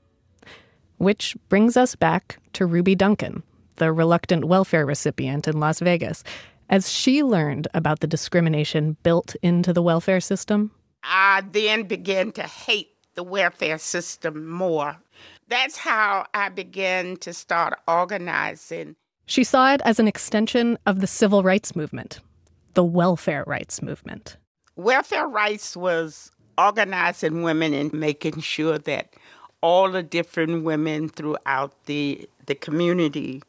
Which 1.02 1.36
brings 1.48 1.76
us 1.76 1.96
back 1.96 2.38
to 2.52 2.64
Ruby 2.64 2.94
Duncan, 2.94 3.42
the 3.74 3.90
reluctant 3.90 4.44
welfare 4.44 4.86
recipient 4.86 5.48
in 5.48 5.58
Las 5.58 5.80
Vegas. 5.80 6.22
As 6.70 6.92
she 6.92 7.24
learned 7.24 7.66
about 7.74 7.98
the 7.98 8.06
discrimination 8.06 8.96
built 9.02 9.34
into 9.42 9.72
the 9.72 9.82
welfare 9.82 10.20
system, 10.20 10.70
I 11.02 11.42
then 11.50 11.88
began 11.88 12.30
to 12.34 12.44
hate 12.44 12.90
the 13.14 13.24
welfare 13.24 13.78
system 13.78 14.48
more. 14.48 14.96
That's 15.48 15.76
how 15.76 16.26
I 16.34 16.50
began 16.50 17.16
to 17.16 17.32
start 17.32 17.80
organizing. 17.88 18.94
She 19.26 19.42
saw 19.42 19.74
it 19.74 19.80
as 19.84 19.98
an 19.98 20.06
extension 20.06 20.78
of 20.86 21.00
the 21.00 21.08
civil 21.08 21.42
rights 21.42 21.74
movement, 21.74 22.20
the 22.74 22.84
welfare 22.84 23.42
rights 23.48 23.82
movement. 23.82 24.36
Welfare 24.76 25.26
rights 25.26 25.76
was 25.76 26.30
organizing 26.56 27.42
women 27.42 27.74
and 27.74 27.92
making 27.92 28.40
sure 28.40 28.78
that 28.78 29.14
all 29.62 29.90
the 29.90 30.02
different 30.02 30.64
women 30.64 31.08
throughout 31.08 31.72
the 31.86 32.28
the 32.46 32.54
community 32.54 33.42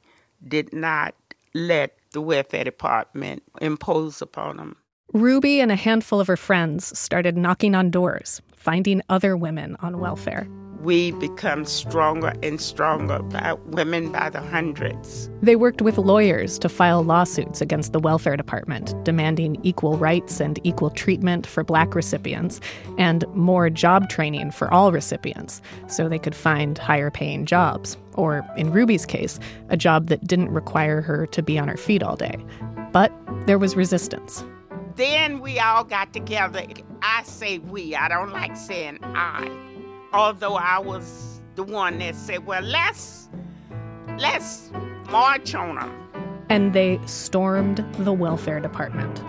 did 0.47 0.71
not 0.71 1.15
let 1.53 1.97
the 2.11 2.21
welfare 2.21 2.63
department 2.63 3.43
impose 3.61 4.21
upon 4.21 4.57
them. 4.57 4.75
Ruby 5.13 5.59
and 5.59 5.71
a 5.71 5.75
handful 5.75 6.19
of 6.19 6.27
her 6.27 6.37
friends 6.37 6.97
started 6.97 7.37
knocking 7.37 7.75
on 7.75 7.91
doors, 7.91 8.41
finding 8.55 9.01
other 9.09 9.35
women 9.35 9.75
on 9.81 9.99
welfare 9.99 10.47
we 10.83 11.11
become 11.11 11.65
stronger 11.65 12.33
and 12.43 12.59
stronger 12.59 13.19
by 13.23 13.53
women 13.67 14.11
by 14.11 14.29
the 14.29 14.41
hundreds. 14.41 15.29
They 15.41 15.55
worked 15.55 15.81
with 15.81 15.97
lawyers 15.97 16.59
to 16.59 16.69
file 16.69 17.03
lawsuits 17.03 17.61
against 17.61 17.93
the 17.93 17.99
welfare 17.99 18.35
department, 18.35 18.93
demanding 19.03 19.57
equal 19.63 19.97
rights 19.97 20.39
and 20.39 20.59
equal 20.63 20.89
treatment 20.89 21.47
for 21.47 21.63
black 21.63 21.95
recipients 21.95 22.59
and 22.97 23.25
more 23.33 23.69
job 23.69 24.09
training 24.09 24.51
for 24.51 24.71
all 24.73 24.91
recipients 24.91 25.61
so 25.87 26.09
they 26.09 26.19
could 26.19 26.35
find 26.35 26.77
higher 26.77 27.09
paying 27.09 27.45
jobs. 27.45 27.97
Or, 28.15 28.45
in 28.57 28.71
Ruby's 28.71 29.05
case, 29.05 29.39
a 29.69 29.77
job 29.77 30.07
that 30.07 30.27
didn't 30.27 30.49
require 30.51 31.01
her 31.01 31.25
to 31.27 31.41
be 31.41 31.57
on 31.57 31.67
her 31.67 31.77
feet 31.77 32.03
all 32.03 32.15
day. 32.15 32.37
But 32.91 33.11
there 33.47 33.57
was 33.57 33.75
resistance. 33.75 34.43
Then 34.95 35.39
we 35.39 35.57
all 35.57 35.83
got 35.83 36.13
together. 36.13 36.65
I 37.01 37.23
say 37.23 37.57
we, 37.57 37.95
I 37.95 38.07
don't 38.07 38.31
like 38.31 38.55
saying 38.55 38.99
I 39.01 39.72
although 40.13 40.55
I 40.55 40.79
was 40.79 41.41
the 41.55 41.63
one 41.63 41.97
that 41.99 42.15
said, 42.15 42.45
well, 42.45 42.61
let's, 42.61 43.29
let's 44.19 44.71
march 45.09 45.53
on 45.55 45.75
them. 45.75 45.99
And 46.49 46.73
they 46.73 46.99
stormed 47.05 47.83
the 47.99 48.13
welfare 48.13 48.59
department. 48.59 49.21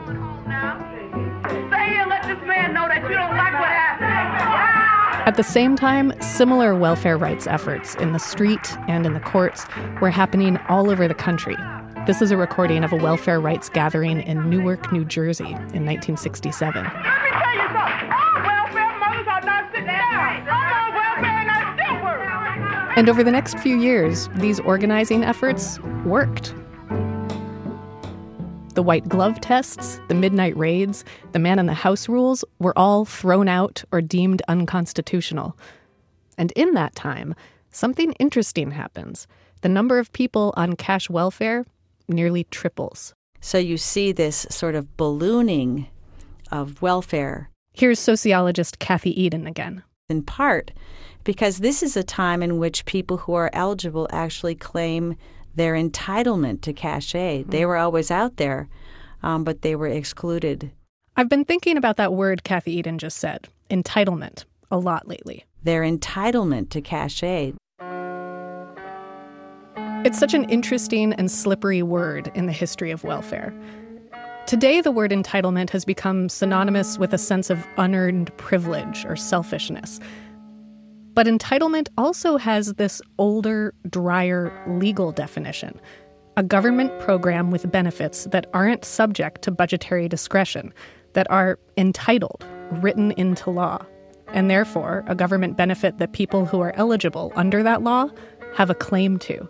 At 5.27 5.37
the 5.37 5.43
same 5.43 5.75
time, 5.75 6.13
similar 6.21 6.75
welfare 6.75 7.17
rights 7.17 7.47
efforts 7.47 7.95
in 7.95 8.13
the 8.13 8.19
street 8.19 8.77
and 8.89 9.07
in 9.07 9.15
the 9.15 9.21
courts 9.21 9.65
were 10.03 10.11
happening 10.11 10.59
all 10.69 10.91
over 10.91 11.09
the 11.09 11.15
country. 11.15 11.57
This 12.07 12.21
is 12.21 12.31
a 12.31 12.37
recording 12.37 12.85
of 12.85 12.93
a 12.93 12.97
welfare 12.97 13.41
rights 13.41 13.71
gathering 13.71 14.21
in 14.21 14.51
Newark, 14.51 14.93
New 14.93 15.07
Jersey 15.07 15.45
in 15.45 15.87
1967. 15.87 16.85
And 22.97 23.09
over 23.09 23.25
the 23.25 23.31
next 23.33 23.59
few 23.59 23.81
years, 23.81 24.29
these 24.37 24.61
organizing 24.61 25.25
efforts 25.25 25.81
worked. 26.05 26.55
The 28.75 28.85
white 28.85 29.09
glove 29.09 29.41
tests, 29.41 30.01
the 30.07 30.15
midnight 30.15 30.57
raids, 30.57 31.05
the 31.33 31.41
man 31.41 31.59
in 31.59 31.67
the 31.67 31.75
house 31.75 32.09
rules 32.09 32.45
were 32.61 32.77
all 32.79 33.05
thrown 33.05 33.49
out 33.49 33.83
or 33.91 34.01
deemed 34.01 34.43
unconstitutional. 34.47 35.59
And 36.39 36.53
in 36.53 36.75
that 36.75 36.95
time, 36.95 37.35
something 37.71 38.13
interesting 38.13 38.71
happens. 38.71 39.27
The 39.63 39.69
number 39.69 39.99
of 39.99 40.13
people 40.13 40.55
on 40.57 40.77
cash 40.77 41.11
welfare 41.11 41.67
nearly 42.07 42.45
triples. 42.45 43.13
So 43.41 43.59
you 43.59 43.77
see 43.77 44.13
this 44.13 44.47
sort 44.51 44.77
of 44.77 44.97
ballooning 44.97 45.89
of 46.53 46.81
welfare. 46.81 47.51
Here's 47.73 47.99
sociologist 47.99 48.79
Kathy 48.79 49.27
Edin 49.27 49.49
again. 49.49 49.83
In 50.11 50.23
part, 50.23 50.71
because 51.25 51.59
this 51.59 51.83
is 51.83 51.97
a 51.97 52.03
time 52.03 52.43
in 52.43 52.59
which 52.59 52.85
people 52.85 53.17
who 53.17 53.33
are 53.33 53.49
eligible 53.55 54.07
actually 54.13 54.55
claim 54.55 55.17
their 55.55 55.73
entitlement 55.73 56.61
to 56.63 56.75
cash 56.75 57.15
aid. 57.15 57.51
They 57.51 57.65
were 57.65 57.79
always 57.79 58.11
out 58.11 58.37
there, 58.37 58.69
um, 59.23 59.45
but 59.45 59.63
they 59.63 59.75
were 59.75 59.87
excluded. 59.87 60.71
I've 61.17 61.31
been 61.31 61.47
thinking 61.47 61.79
about 61.79 61.97
that 61.97 62.13
word 62.13 62.45
Kathy 62.45 62.79
Edin 62.79 62.99
just 62.99 63.17
said, 63.17 63.49
entitlement, 63.71 64.45
a 64.71 64.77
lot 64.77 65.09
lately. 65.09 65.47
Their 65.63 65.83
entitlement 65.83 66.69
to 66.71 66.83
cash 66.83 67.23
aid. 67.23 67.57
It's 70.05 70.19
such 70.19 70.35
an 70.35 70.45
interesting 70.51 71.15
and 71.15 71.31
slippery 71.31 71.83
word 71.83 72.31
in 72.35 72.45
the 72.45 72.53
history 72.53 72.91
of 72.91 73.05
welfare. 73.05 73.55
Today, 74.47 74.83
the 74.83 74.93
word 74.93 75.11
entitlement 75.11 75.71
has 75.71 75.87
become 75.87 76.29
synonymous 76.29 76.99
with 76.99 77.15
a 77.15 77.19
sense 77.19 77.49
of 77.49 77.67
unearned 77.79 78.37
privilege 78.37 79.07
or 79.07 79.17
selfishness. 79.17 80.01
But 81.15 81.27
entitlement 81.27 81.89
also 81.97 82.37
has 82.37 82.75
this 82.75 83.01
older, 83.17 83.73
drier 83.89 84.53
legal 84.79 85.13
definition 85.13 85.81
a 86.37 86.43
government 86.43 86.99
program 86.99 87.53
with 87.53 87.71
benefits 87.71 88.25
that 88.25 88.51
aren't 88.53 88.85
subject 88.85 89.41
to 89.43 89.53
budgetary 89.53 90.09
discretion, 90.09 90.75
that 91.13 91.31
are 91.31 91.61
entitled, 91.77 92.45
written 92.83 93.13
into 93.13 93.51
law, 93.51 93.87
and 94.33 94.51
therefore 94.51 95.05
a 95.07 95.15
government 95.15 95.57
benefit 95.57 95.99
that 95.99 96.13
people 96.13 96.45
who 96.45 96.61
are 96.61 96.73
eligible 96.75 97.33
under 97.37 97.63
that 97.63 97.83
law 97.83 98.09
have 98.57 98.69
a 98.69 98.75
claim 98.75 99.17
to. 99.17 99.49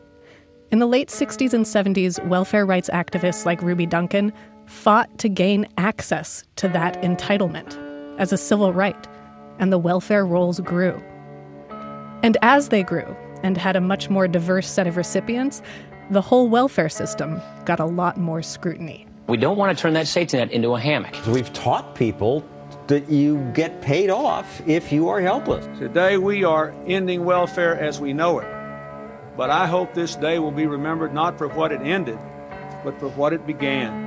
In 0.71 0.79
the 0.79 0.87
late 0.87 1.09
60s 1.09 1.55
and 1.55 1.65
70s, 1.65 2.23
welfare 2.27 2.67
rights 2.67 2.91
activists 2.93 3.47
like 3.47 3.63
Ruby 3.63 3.87
Duncan 3.87 4.31
fought 4.67 5.19
to 5.19 5.29
gain 5.29 5.67
access 5.79 6.45
to 6.57 6.69
that 6.69 7.01
entitlement 7.03 7.79
as 8.19 8.33
a 8.33 8.37
civil 8.37 8.73
right, 8.73 9.07
and 9.59 9.73
the 9.73 9.79
welfare 9.79 10.25
rolls 10.25 10.61
grew. 10.61 11.03
And 12.23 12.37
as 12.43 12.69
they 12.69 12.83
grew 12.83 13.17
and 13.43 13.57
had 13.57 13.77
a 13.77 13.81
much 13.81 14.09
more 14.09 14.27
diverse 14.27 14.71
set 14.71 14.87
of 14.87 14.97
recipients, 14.97 15.63
the 16.11 16.21
whole 16.21 16.49
welfare 16.49 16.89
system 16.89 17.41
got 17.65 17.81
a 17.81 17.85
lot 17.85 18.17
more 18.17 18.43
scrutiny. 18.43 19.07
We 19.27 19.37
don't 19.37 19.57
want 19.57 19.77
to 19.77 19.81
turn 19.81 19.95
that 19.95 20.07
safety 20.07 20.37
net 20.37 20.53
into 20.53 20.75
a 20.75 20.81
hammock. 20.81 21.15
We've 21.27 21.53
taught 21.53 21.95
people 21.95 22.45
that 22.89 23.09
you 23.11 23.39
get 23.55 23.81
paid 23.81 24.11
off 24.11 24.61
if 24.69 24.93
you 24.93 25.09
are 25.09 25.21
helpless. 25.21 25.67
Today 25.79 26.19
we 26.19 26.45
are 26.45 26.75
ending 26.87 27.25
welfare 27.25 27.79
as 27.79 28.01
we 28.01 28.13
know 28.13 28.39
it. 28.41 28.49
But 29.37 29.51
I 29.51 29.67
hope 29.67 29.95
this 29.95 30.15
day 30.17 30.39
will 30.39 30.53
be 30.53 30.67
remembered 30.67 31.15
not 31.15 31.39
for 31.39 31.49
what 31.49 31.73
it 31.73 31.81
ended, 31.81 32.19
but 32.85 32.99
for 33.01 33.09
what 33.11 33.33
it 33.33 33.47
began. 33.47 34.04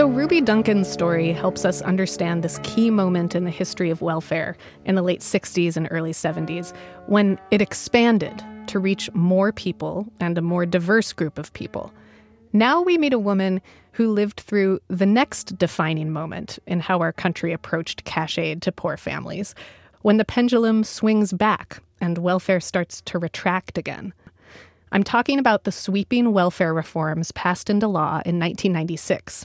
So, 0.00 0.08
Ruby 0.08 0.40
Duncan's 0.40 0.88
story 0.88 1.30
helps 1.30 1.66
us 1.66 1.82
understand 1.82 2.42
this 2.42 2.58
key 2.62 2.88
moment 2.88 3.34
in 3.34 3.44
the 3.44 3.50
history 3.50 3.90
of 3.90 4.00
welfare 4.00 4.56
in 4.86 4.94
the 4.94 5.02
late 5.02 5.20
60s 5.20 5.76
and 5.76 5.86
early 5.90 6.12
70s 6.12 6.74
when 7.04 7.38
it 7.50 7.60
expanded 7.60 8.42
to 8.68 8.78
reach 8.78 9.12
more 9.12 9.52
people 9.52 10.10
and 10.18 10.38
a 10.38 10.40
more 10.40 10.64
diverse 10.64 11.12
group 11.12 11.38
of 11.38 11.52
people. 11.52 11.92
Now 12.54 12.80
we 12.80 12.96
meet 12.96 13.12
a 13.12 13.18
woman 13.18 13.60
who 13.92 14.10
lived 14.10 14.40
through 14.40 14.80
the 14.88 15.04
next 15.04 15.58
defining 15.58 16.10
moment 16.10 16.58
in 16.66 16.80
how 16.80 17.00
our 17.00 17.12
country 17.12 17.52
approached 17.52 18.04
cash 18.04 18.38
aid 18.38 18.62
to 18.62 18.72
poor 18.72 18.96
families, 18.96 19.54
when 20.00 20.16
the 20.16 20.24
pendulum 20.24 20.82
swings 20.82 21.34
back 21.34 21.82
and 22.00 22.16
welfare 22.16 22.60
starts 22.60 23.02
to 23.02 23.18
retract 23.18 23.76
again. 23.76 24.14
I'm 24.92 25.04
talking 25.04 25.38
about 25.38 25.64
the 25.64 25.72
sweeping 25.72 26.32
welfare 26.32 26.72
reforms 26.72 27.32
passed 27.32 27.68
into 27.68 27.86
law 27.86 28.22
in 28.24 28.38
1996. 28.38 29.44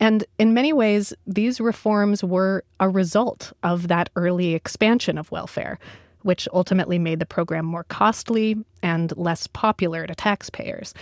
And 0.00 0.24
in 0.38 0.54
many 0.54 0.72
ways, 0.72 1.12
these 1.26 1.60
reforms 1.60 2.24
were 2.24 2.64
a 2.80 2.88
result 2.88 3.52
of 3.62 3.88
that 3.88 4.08
early 4.16 4.54
expansion 4.54 5.18
of 5.18 5.30
welfare, 5.30 5.78
which 6.22 6.48
ultimately 6.52 6.98
made 6.98 7.18
the 7.18 7.26
program 7.26 7.66
more 7.66 7.84
costly 7.84 8.56
and 8.82 9.14
less 9.16 9.46
popular 9.46 10.06
to 10.06 10.14
taxpayers. 10.14 10.94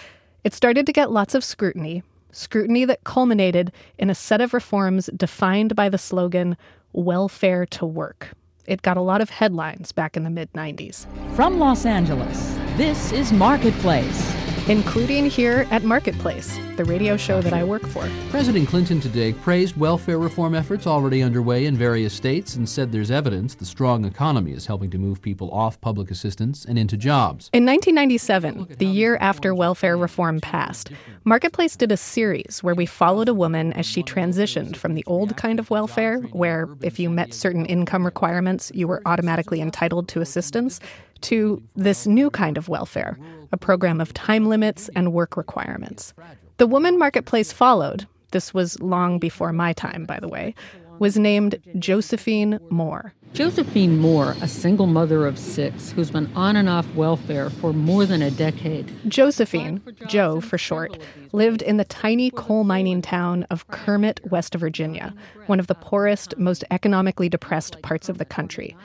It 0.42 0.52
started 0.52 0.84
to 0.86 0.92
get 0.92 1.12
lots 1.12 1.36
of 1.36 1.44
scrutiny, 1.44 2.02
scrutiny 2.32 2.84
that 2.86 3.04
culminated 3.04 3.72
in 3.98 4.10
a 4.10 4.14
set 4.14 4.40
of 4.40 4.52
reforms 4.52 5.08
defined 5.16 5.76
by 5.76 5.88
the 5.88 5.98
slogan, 5.98 6.56
welfare 6.92 7.66
to 7.66 7.86
work. 7.86 8.30
It 8.66 8.82
got 8.82 8.96
a 8.96 9.02
lot 9.02 9.20
of 9.20 9.30
headlines 9.30 9.92
back 9.92 10.16
in 10.16 10.24
the 10.24 10.30
mid 10.30 10.52
90s. 10.52 11.06
From 11.34 11.58
Los 11.58 11.86
Angeles, 11.86 12.58
this 12.76 13.12
is 13.12 13.32
Marketplace 13.32 14.47
including 14.68 15.30
here 15.30 15.66
at 15.70 15.82
Marketplace, 15.82 16.58
the 16.76 16.84
radio 16.84 17.16
show 17.16 17.40
that 17.40 17.54
I 17.54 17.64
work 17.64 17.86
for. 17.86 18.06
President 18.28 18.68
Clinton 18.68 19.00
today 19.00 19.32
praised 19.32 19.78
welfare 19.78 20.18
reform 20.18 20.54
efforts 20.54 20.86
already 20.86 21.22
underway 21.22 21.64
in 21.64 21.74
various 21.74 22.12
states 22.12 22.54
and 22.56 22.68
said 22.68 22.92
there's 22.92 23.10
evidence 23.10 23.54
the 23.54 23.64
strong 23.64 24.04
economy 24.04 24.52
is 24.52 24.66
helping 24.66 24.90
to 24.90 24.98
move 24.98 25.22
people 25.22 25.50
off 25.52 25.80
public 25.80 26.10
assistance 26.10 26.66
and 26.66 26.78
into 26.78 26.98
jobs. 26.98 27.48
In 27.54 27.64
1997, 27.64 28.76
the 28.76 28.86
year 28.86 29.16
after 29.22 29.54
welfare 29.54 29.96
reform 29.96 30.38
passed, 30.38 30.90
Marketplace 31.24 31.74
did 31.74 31.90
a 31.90 31.96
series 31.96 32.62
where 32.62 32.74
we 32.74 32.84
followed 32.84 33.28
a 33.28 33.34
woman 33.34 33.72
as 33.72 33.86
she 33.86 34.02
transitioned 34.02 34.76
from 34.76 34.94
the 34.94 35.04
old 35.06 35.36
kind 35.36 35.58
of 35.58 35.70
welfare, 35.70 36.18
where 36.32 36.68
if 36.82 36.98
you 36.98 37.08
met 37.08 37.32
certain 37.32 37.64
income 37.66 38.04
requirements, 38.04 38.70
you 38.74 38.86
were 38.86 39.00
automatically 39.06 39.60
entitled 39.60 40.08
to 40.08 40.20
assistance, 40.20 40.78
to 41.22 41.62
this 41.76 42.06
new 42.06 42.30
kind 42.30 42.56
of 42.56 42.68
welfare, 42.68 43.18
a 43.52 43.56
program 43.56 44.00
of 44.00 44.14
time 44.14 44.46
limits 44.46 44.88
and 44.94 45.12
work 45.12 45.36
requirements. 45.36 46.14
The 46.58 46.66
woman 46.66 46.98
Marketplace 46.98 47.52
followed, 47.52 48.06
this 48.32 48.52
was 48.52 48.80
long 48.80 49.18
before 49.18 49.52
my 49.52 49.72
time, 49.72 50.04
by 50.04 50.20
the 50.20 50.28
way, 50.28 50.54
was 50.98 51.16
named 51.16 51.58
Josephine 51.78 52.58
Moore. 52.70 53.14
Josephine 53.34 53.98
Moore, 53.98 54.34
a 54.40 54.48
single 54.48 54.86
mother 54.86 55.26
of 55.26 55.38
six 55.38 55.90
who's 55.90 56.10
been 56.10 56.30
on 56.34 56.56
and 56.56 56.68
off 56.68 56.92
welfare 56.94 57.50
for 57.50 57.72
more 57.72 58.06
than 58.06 58.22
a 58.22 58.30
decade. 58.30 58.90
Josephine, 59.06 59.82
Joe 60.06 60.40
for 60.40 60.58
short, 60.58 60.98
lived 61.32 61.62
in 61.62 61.76
the 61.76 61.84
tiny 61.84 62.30
coal 62.30 62.64
mining 62.64 63.02
town 63.02 63.44
of 63.44 63.68
Kermit, 63.68 64.20
West 64.30 64.54
Virginia, 64.54 65.14
one 65.46 65.60
of 65.60 65.66
the 65.66 65.74
poorest, 65.74 66.36
most 66.38 66.64
economically 66.70 67.28
depressed 67.28 67.80
parts 67.82 68.08
of 68.08 68.18
the 68.18 68.24
country. 68.24 68.76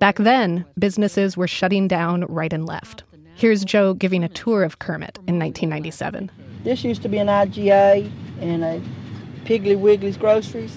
Back 0.00 0.16
then, 0.16 0.64
businesses 0.78 1.36
were 1.36 1.46
shutting 1.46 1.86
down 1.86 2.22
right 2.22 2.54
and 2.54 2.64
left. 2.64 3.04
Here's 3.34 3.66
Joe 3.66 3.92
giving 3.92 4.24
a 4.24 4.30
tour 4.30 4.64
of 4.64 4.78
Kermit 4.78 5.18
in 5.26 5.38
1997. 5.38 6.30
This 6.64 6.82
used 6.82 7.02
to 7.02 7.08
be 7.10 7.18
an 7.18 7.26
IGA 7.26 8.10
and 8.40 8.64
a 8.64 8.80
Piggly 9.44 9.78
Wiggly's 9.78 10.16
Groceries, 10.16 10.74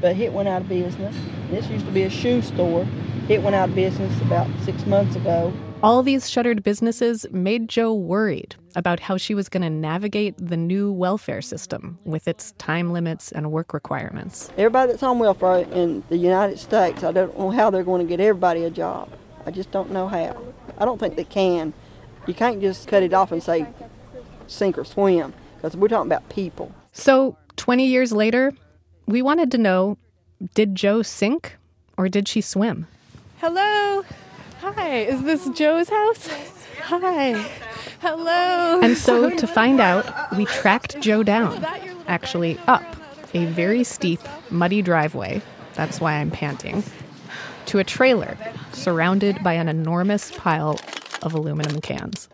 but 0.00 0.16
it 0.16 0.32
went 0.32 0.48
out 0.48 0.62
of 0.62 0.70
business. 0.70 1.14
This 1.50 1.68
used 1.68 1.84
to 1.84 1.92
be 1.92 2.04
a 2.04 2.08
shoe 2.08 2.40
store. 2.40 2.88
It 3.28 3.42
went 3.42 3.54
out 3.54 3.68
of 3.68 3.74
business 3.74 4.18
about 4.22 4.48
six 4.64 4.86
months 4.86 5.16
ago. 5.16 5.52
All 5.82 6.04
these 6.04 6.30
shuttered 6.30 6.62
businesses 6.62 7.26
made 7.32 7.68
Joe 7.68 7.92
worried 7.92 8.54
about 8.76 9.00
how 9.00 9.16
she 9.16 9.34
was 9.34 9.48
going 9.48 9.64
to 9.64 9.70
navigate 9.70 10.34
the 10.38 10.56
new 10.56 10.92
welfare 10.92 11.42
system 11.42 11.98
with 12.04 12.28
its 12.28 12.52
time 12.52 12.92
limits 12.92 13.32
and 13.32 13.50
work 13.50 13.74
requirements. 13.74 14.48
Everybody 14.56 14.92
that's 14.92 15.02
on 15.02 15.18
welfare 15.18 15.66
in 15.72 16.04
the 16.08 16.16
United 16.16 16.60
States, 16.60 17.02
I 17.02 17.10
don't 17.10 17.36
know 17.36 17.50
how 17.50 17.70
they're 17.70 17.82
going 17.82 18.00
to 18.00 18.08
get 18.08 18.20
everybody 18.20 18.62
a 18.62 18.70
job. 18.70 19.10
I 19.44 19.50
just 19.50 19.72
don't 19.72 19.90
know 19.90 20.06
how. 20.06 20.40
I 20.78 20.84
don't 20.84 21.00
think 21.00 21.16
they 21.16 21.24
can. 21.24 21.72
You 22.28 22.34
can't 22.34 22.60
just 22.60 22.86
cut 22.86 23.02
it 23.02 23.12
off 23.12 23.32
and 23.32 23.42
say 23.42 23.66
sink 24.46 24.78
or 24.78 24.84
swim 24.84 25.34
because 25.56 25.76
we're 25.76 25.88
talking 25.88 26.12
about 26.12 26.28
people. 26.28 26.72
So, 26.92 27.36
20 27.56 27.86
years 27.86 28.12
later, 28.12 28.52
we 29.06 29.20
wanted 29.20 29.50
to 29.50 29.58
know 29.58 29.98
did 30.54 30.76
Joe 30.76 31.02
sink 31.02 31.56
or 31.98 32.08
did 32.08 32.28
she 32.28 32.40
swim? 32.40 32.86
Hello. 33.38 34.04
Hi, 34.62 34.98
is 34.98 35.24
this 35.24 35.48
Joe's 35.48 35.88
house? 35.88 36.28
Hi. 36.82 37.32
Hello. 38.00 38.80
And 38.80 38.96
so, 38.96 39.28
to 39.28 39.46
find 39.48 39.80
out, 39.80 40.36
we 40.36 40.44
tracked 40.44 41.00
Joe 41.00 41.24
down, 41.24 41.64
actually 42.06 42.56
up 42.68 42.84
a 43.34 43.46
very 43.46 43.82
steep, 43.82 44.20
muddy 44.50 44.80
driveway. 44.80 45.42
That's 45.74 46.00
why 46.00 46.12
I'm 46.12 46.30
panting. 46.30 46.84
To 47.66 47.80
a 47.80 47.84
trailer 47.84 48.38
surrounded 48.72 49.42
by 49.42 49.54
an 49.54 49.68
enormous 49.68 50.30
pile 50.30 50.78
of 51.22 51.34
aluminum 51.34 51.80
cans. 51.80 52.28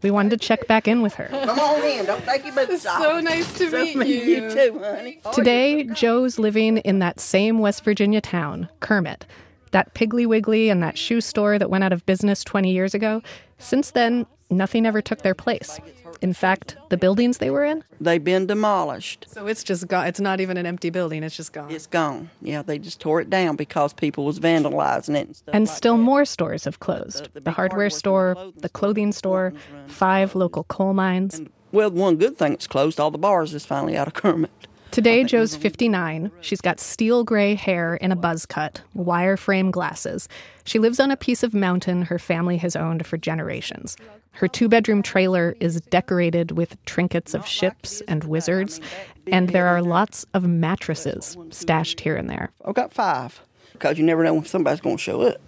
We 0.00 0.12
wanted 0.12 0.30
to 0.30 0.36
check 0.36 0.68
back 0.68 0.86
in 0.86 1.02
with 1.02 1.14
her. 1.14 1.26
Come 1.26 1.58
on 1.58 1.82
in. 1.82 2.06
Don't 2.06 2.24
take 2.24 2.44
your 2.44 2.54
boots 2.54 2.86
off. 2.86 3.02
So 3.02 3.18
nice 3.18 3.52
to 3.58 3.68
so 3.68 3.84
meet 3.96 4.24
you. 4.24 4.44
you. 4.44 4.50
too, 4.54 4.78
honey. 4.78 5.20
Oh, 5.24 5.32
Today, 5.32 5.82
Joe's 5.82 6.38
living 6.38 6.76
in 6.78 7.00
that 7.00 7.18
same 7.18 7.58
West 7.58 7.82
Virginia 7.82 8.20
town, 8.20 8.68
Kermit. 8.78 9.26
That 9.70 9.94
Piggly 9.94 10.26
Wiggly 10.26 10.70
and 10.70 10.82
that 10.82 10.98
shoe 10.98 11.20
store 11.20 11.58
that 11.58 11.70
went 11.70 11.84
out 11.84 11.92
of 11.92 12.04
business 12.06 12.44
20 12.44 12.72
years 12.72 12.94
ago. 12.94 13.22
Since 13.58 13.92
then, 13.92 14.26
nothing 14.50 14.86
ever 14.86 15.02
took 15.02 15.22
their 15.22 15.34
place. 15.34 15.80
In 16.20 16.32
fact, 16.32 16.76
the 16.88 16.96
buildings 16.96 17.38
they 17.38 17.50
were 17.50 17.64
in, 17.64 17.84
they've 18.00 18.22
been 18.22 18.46
demolished. 18.46 19.26
So 19.28 19.46
it's 19.46 19.62
just 19.62 19.86
gone. 19.86 20.06
It's 20.06 20.18
not 20.18 20.40
even 20.40 20.56
an 20.56 20.66
empty 20.66 20.90
building. 20.90 21.22
It's 21.22 21.36
just 21.36 21.52
gone. 21.52 21.70
It's 21.70 21.86
gone. 21.86 22.30
Yeah, 22.42 22.62
they 22.62 22.78
just 22.78 23.00
tore 23.00 23.20
it 23.20 23.30
down 23.30 23.54
because 23.54 23.92
people 23.92 24.24
was 24.24 24.40
vandalizing 24.40 25.14
it. 25.16 25.26
And, 25.26 25.36
stuff 25.36 25.54
and 25.54 25.68
like 25.68 25.76
still 25.76 25.96
that. 25.96 26.02
more 26.02 26.24
stores 26.24 26.64
have 26.64 26.80
closed. 26.80 27.28
The, 27.34 27.52
hardware 27.52 27.90
store, 27.90 28.36
the 28.56 28.68
clothing 28.68 29.12
store, 29.12 29.52
five 29.86 30.34
local 30.34 30.64
coal 30.64 30.92
mines. 30.92 31.40
Well, 31.70 31.90
one 31.90 32.16
good 32.16 32.36
thing 32.36 32.52
that's 32.52 32.66
closed, 32.66 32.98
all 32.98 33.10
the 33.10 33.18
bars 33.18 33.54
is 33.54 33.64
finally 33.66 33.96
out 33.96 34.08
of 34.08 34.14
Kermit. 34.14 34.67
Today, 34.98 35.22
Joe's 35.22 35.54
59. 35.54 36.32
She's 36.40 36.60
got 36.60 36.80
steel 36.80 37.22
gray 37.22 37.54
hair 37.54 37.94
in 37.94 38.10
a 38.10 38.16
buzz 38.16 38.44
cut, 38.44 38.82
wireframe 38.96 39.70
glasses. 39.70 40.28
She 40.64 40.80
lives 40.80 40.98
on 40.98 41.12
a 41.12 41.16
piece 41.16 41.44
of 41.44 41.54
mountain 41.54 42.02
her 42.02 42.18
family 42.18 42.56
has 42.56 42.74
owned 42.74 43.06
for 43.06 43.16
generations. 43.16 43.96
Her 44.32 44.48
two 44.48 44.68
bedroom 44.68 45.04
trailer 45.04 45.54
is 45.60 45.80
decorated 45.82 46.50
with 46.50 46.84
trinkets 46.84 47.32
of 47.32 47.46
ships 47.46 48.02
and 48.08 48.24
wizards, 48.24 48.80
and 49.28 49.50
there 49.50 49.68
are 49.68 49.82
lots 49.82 50.26
of 50.34 50.48
mattresses 50.48 51.36
stashed 51.50 52.00
here 52.00 52.16
and 52.16 52.28
there. 52.28 52.50
I've 52.64 52.74
got 52.74 52.92
five 52.92 53.40
because 53.74 53.98
you 53.98 54.04
never 54.04 54.24
know 54.24 54.34
when 54.34 54.46
somebody's 54.46 54.80
going 54.80 54.96
to 54.96 55.02
show 55.02 55.20
up. 55.22 55.40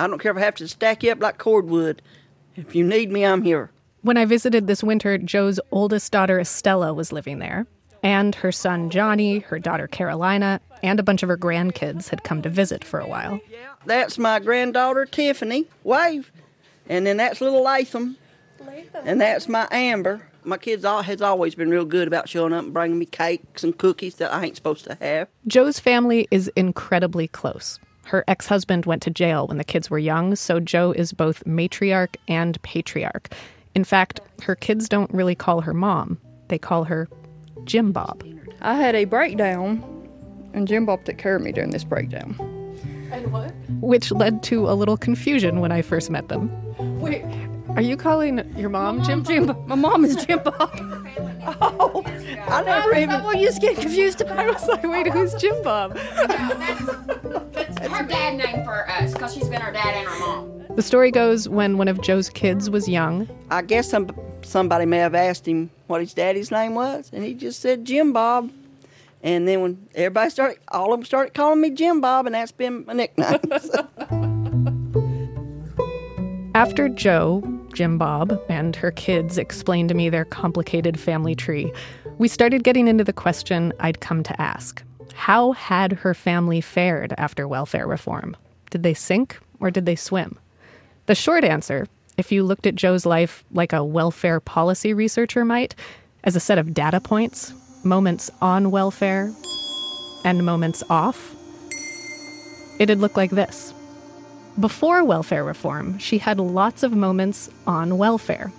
I 0.00 0.08
don't 0.08 0.18
care 0.18 0.32
if 0.32 0.36
I 0.36 0.40
have 0.40 0.56
to 0.56 0.66
stack 0.66 1.04
you 1.04 1.12
up 1.12 1.22
like 1.22 1.38
cordwood. 1.38 2.02
If 2.56 2.74
you 2.74 2.82
need 2.82 3.12
me, 3.12 3.24
I'm 3.24 3.42
here. 3.42 3.70
When 4.02 4.16
I 4.16 4.24
visited 4.24 4.66
this 4.66 4.82
winter, 4.82 5.16
Joe's 5.16 5.60
oldest 5.70 6.10
daughter, 6.10 6.40
Estella, 6.40 6.92
was 6.92 7.12
living 7.12 7.38
there. 7.38 7.68
And 8.06 8.36
her 8.36 8.52
son 8.52 8.88
Johnny, 8.88 9.40
her 9.40 9.58
daughter 9.58 9.88
Carolina, 9.88 10.60
and 10.80 11.00
a 11.00 11.02
bunch 11.02 11.24
of 11.24 11.28
her 11.28 11.36
grandkids 11.36 12.08
had 12.08 12.22
come 12.22 12.40
to 12.42 12.48
visit 12.48 12.84
for 12.84 13.00
a 13.00 13.08
while. 13.08 13.40
That's 13.84 14.16
my 14.16 14.38
granddaughter 14.38 15.06
Tiffany. 15.06 15.66
Wave. 15.82 16.30
And 16.88 17.04
then 17.04 17.16
that's 17.16 17.40
little 17.40 17.62
Latham. 17.62 18.16
And 19.02 19.20
that's 19.20 19.48
my 19.48 19.66
Amber. 19.72 20.22
My 20.44 20.56
kids 20.56 20.84
all 20.84 21.02
has 21.02 21.20
always 21.20 21.56
been 21.56 21.68
real 21.68 21.84
good 21.84 22.06
about 22.06 22.28
showing 22.28 22.52
up 22.52 22.66
and 22.66 22.72
bringing 22.72 22.96
me 22.96 23.06
cakes 23.06 23.64
and 23.64 23.76
cookies 23.76 24.14
that 24.18 24.32
I 24.32 24.44
ain't 24.44 24.54
supposed 24.54 24.84
to 24.84 24.96
have. 25.00 25.26
Joe's 25.48 25.80
family 25.80 26.28
is 26.30 26.46
incredibly 26.54 27.26
close. 27.26 27.80
Her 28.04 28.22
ex 28.28 28.46
husband 28.46 28.86
went 28.86 29.02
to 29.02 29.10
jail 29.10 29.48
when 29.48 29.58
the 29.58 29.64
kids 29.64 29.90
were 29.90 29.98
young, 29.98 30.36
so 30.36 30.60
Joe 30.60 30.92
is 30.92 31.12
both 31.12 31.42
matriarch 31.44 32.14
and 32.28 32.62
patriarch. 32.62 33.30
In 33.74 33.82
fact, 33.82 34.20
her 34.42 34.54
kids 34.54 34.88
don't 34.88 35.12
really 35.12 35.34
call 35.34 35.60
her 35.62 35.74
mom, 35.74 36.20
they 36.46 36.58
call 36.58 36.84
her 36.84 37.08
Jim 37.64 37.92
Bob. 37.92 38.24
I 38.60 38.74
had 38.74 38.94
a 38.94 39.04
breakdown, 39.04 39.82
and 40.54 40.66
Jim 40.66 40.86
Bob 40.86 41.04
took 41.04 41.18
care 41.18 41.36
of 41.36 41.42
me 41.42 41.52
during 41.52 41.70
this 41.70 41.84
breakdown. 41.84 42.36
And 43.12 43.32
what? 43.32 43.52
Which 43.80 44.10
led 44.10 44.42
to 44.44 44.68
a 44.68 44.74
little 44.74 44.96
confusion 44.96 45.60
when 45.60 45.72
I 45.72 45.82
first 45.82 46.10
met 46.10 46.28
them. 46.28 46.50
Wait, 47.00 47.24
are 47.76 47.82
you 47.82 47.96
calling 47.96 48.42
your 48.56 48.70
mom 48.70 49.02
Jim? 49.04 49.22
Jim, 49.22 49.54
my 49.66 49.74
mom 49.74 50.04
is 50.04 50.24
Jim 50.24 50.40
Bob. 50.42 50.56
oh, 51.60 52.02
I 52.48 52.62
never 52.62 52.94
I 52.94 53.02
even. 53.02 53.22
Well, 53.22 53.36
you 53.36 53.46
just 53.46 53.60
get 53.60 53.76
confused 53.76 54.20
about. 54.20 54.38
I 54.38 54.50
was 54.50 54.66
like, 54.66 54.82
wait, 54.82 55.08
who's 55.08 55.34
Jim 55.34 55.62
Bob? 55.62 55.94
That's 55.94 57.78
her 57.86 58.06
dad 58.06 58.36
name 58.36 58.64
for 58.64 58.88
us 58.88 59.12
because 59.12 59.34
she's 59.34 59.48
been 59.48 59.62
our 59.62 59.72
dad 59.72 59.94
and 59.94 60.08
our 60.08 60.18
mom. 60.18 60.55
The 60.76 60.82
story 60.82 61.10
goes 61.10 61.48
when 61.48 61.78
one 61.78 61.88
of 61.88 62.02
Joe's 62.02 62.28
kids 62.28 62.68
was 62.68 62.86
young, 62.86 63.26
I 63.50 63.62
guess 63.62 63.88
some 63.88 64.10
somebody 64.42 64.84
may 64.84 64.98
have 64.98 65.14
asked 65.14 65.48
him 65.48 65.70
what 65.86 66.02
his 66.02 66.12
daddy's 66.12 66.50
name 66.50 66.74
was, 66.74 67.08
and 67.14 67.24
he 67.24 67.32
just 67.32 67.60
said 67.60 67.86
Jim 67.86 68.12
Bob. 68.12 68.52
And 69.22 69.48
then 69.48 69.62
when 69.62 69.88
everybody 69.94 70.28
started, 70.28 70.58
all 70.68 70.92
of 70.92 71.00
them 71.00 71.06
started 71.06 71.32
calling 71.32 71.62
me 71.62 71.70
Jim 71.70 72.02
Bob, 72.02 72.26
and 72.26 72.34
that's 72.34 72.52
been 72.52 72.84
my 72.84 72.92
nickname. 72.92 73.40
After 76.54 76.90
Joe 76.90 77.42
Jim 77.72 77.96
Bob, 77.96 78.38
and 78.50 78.76
her 78.76 78.90
kids 78.90 79.38
explained 79.38 79.88
to 79.88 79.94
me 79.94 80.10
their 80.10 80.26
complicated 80.26 81.00
family 81.00 81.34
tree, 81.34 81.72
we 82.18 82.28
started 82.28 82.64
getting 82.64 82.86
into 82.86 83.02
the 83.02 83.14
question 83.14 83.72
I'd 83.80 84.00
come 84.00 84.22
to 84.24 84.38
ask 84.38 84.84
How 85.14 85.52
had 85.52 85.92
her 85.92 86.12
family 86.12 86.60
fared 86.60 87.14
after 87.16 87.48
welfare 87.48 87.86
reform? 87.86 88.36
Did 88.68 88.82
they 88.82 88.92
sink 88.92 89.38
or 89.58 89.70
did 89.70 89.86
they 89.86 89.96
swim? 89.96 90.38
The 91.06 91.14
short 91.14 91.44
answer, 91.44 91.86
if 92.18 92.32
you 92.32 92.42
looked 92.42 92.66
at 92.66 92.74
Joe's 92.74 93.06
life 93.06 93.44
like 93.52 93.72
a 93.72 93.84
welfare 93.84 94.40
policy 94.40 94.92
researcher 94.92 95.44
might, 95.44 95.76
as 96.24 96.34
a 96.34 96.40
set 96.40 96.58
of 96.58 96.74
data 96.74 97.00
points, 97.00 97.52
moments 97.84 98.28
on 98.42 98.72
welfare 98.72 99.32
and 100.24 100.44
moments 100.44 100.82
off, 100.90 101.36
it'd 102.80 102.98
look 102.98 103.16
like 103.16 103.30
this. 103.30 103.72
Before 104.58 105.04
welfare 105.04 105.44
reform, 105.44 105.96
she 106.00 106.18
had 106.18 106.40
lots 106.40 106.82
of 106.82 106.90
moments 106.92 107.50
on 107.68 107.98
welfare. 107.98 108.50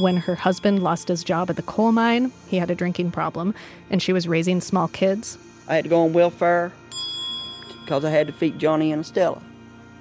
When 0.00 0.16
her 0.16 0.34
husband 0.34 0.82
lost 0.82 1.06
his 1.06 1.22
job 1.22 1.48
at 1.48 1.54
the 1.54 1.62
coal 1.62 1.92
mine, 1.92 2.32
he 2.48 2.56
had 2.56 2.72
a 2.72 2.74
drinking 2.74 3.12
problem, 3.12 3.54
and 3.88 4.02
she 4.02 4.12
was 4.12 4.26
raising 4.26 4.60
small 4.60 4.88
kids. 4.88 5.38
I 5.68 5.76
had 5.76 5.84
to 5.84 5.90
go 5.90 6.02
on 6.02 6.12
welfare 6.12 6.72
because 7.84 8.04
I 8.04 8.10
had 8.10 8.26
to 8.26 8.32
feed 8.32 8.58
Johnny 8.58 8.90
and 8.90 9.02
Estella. 9.02 9.40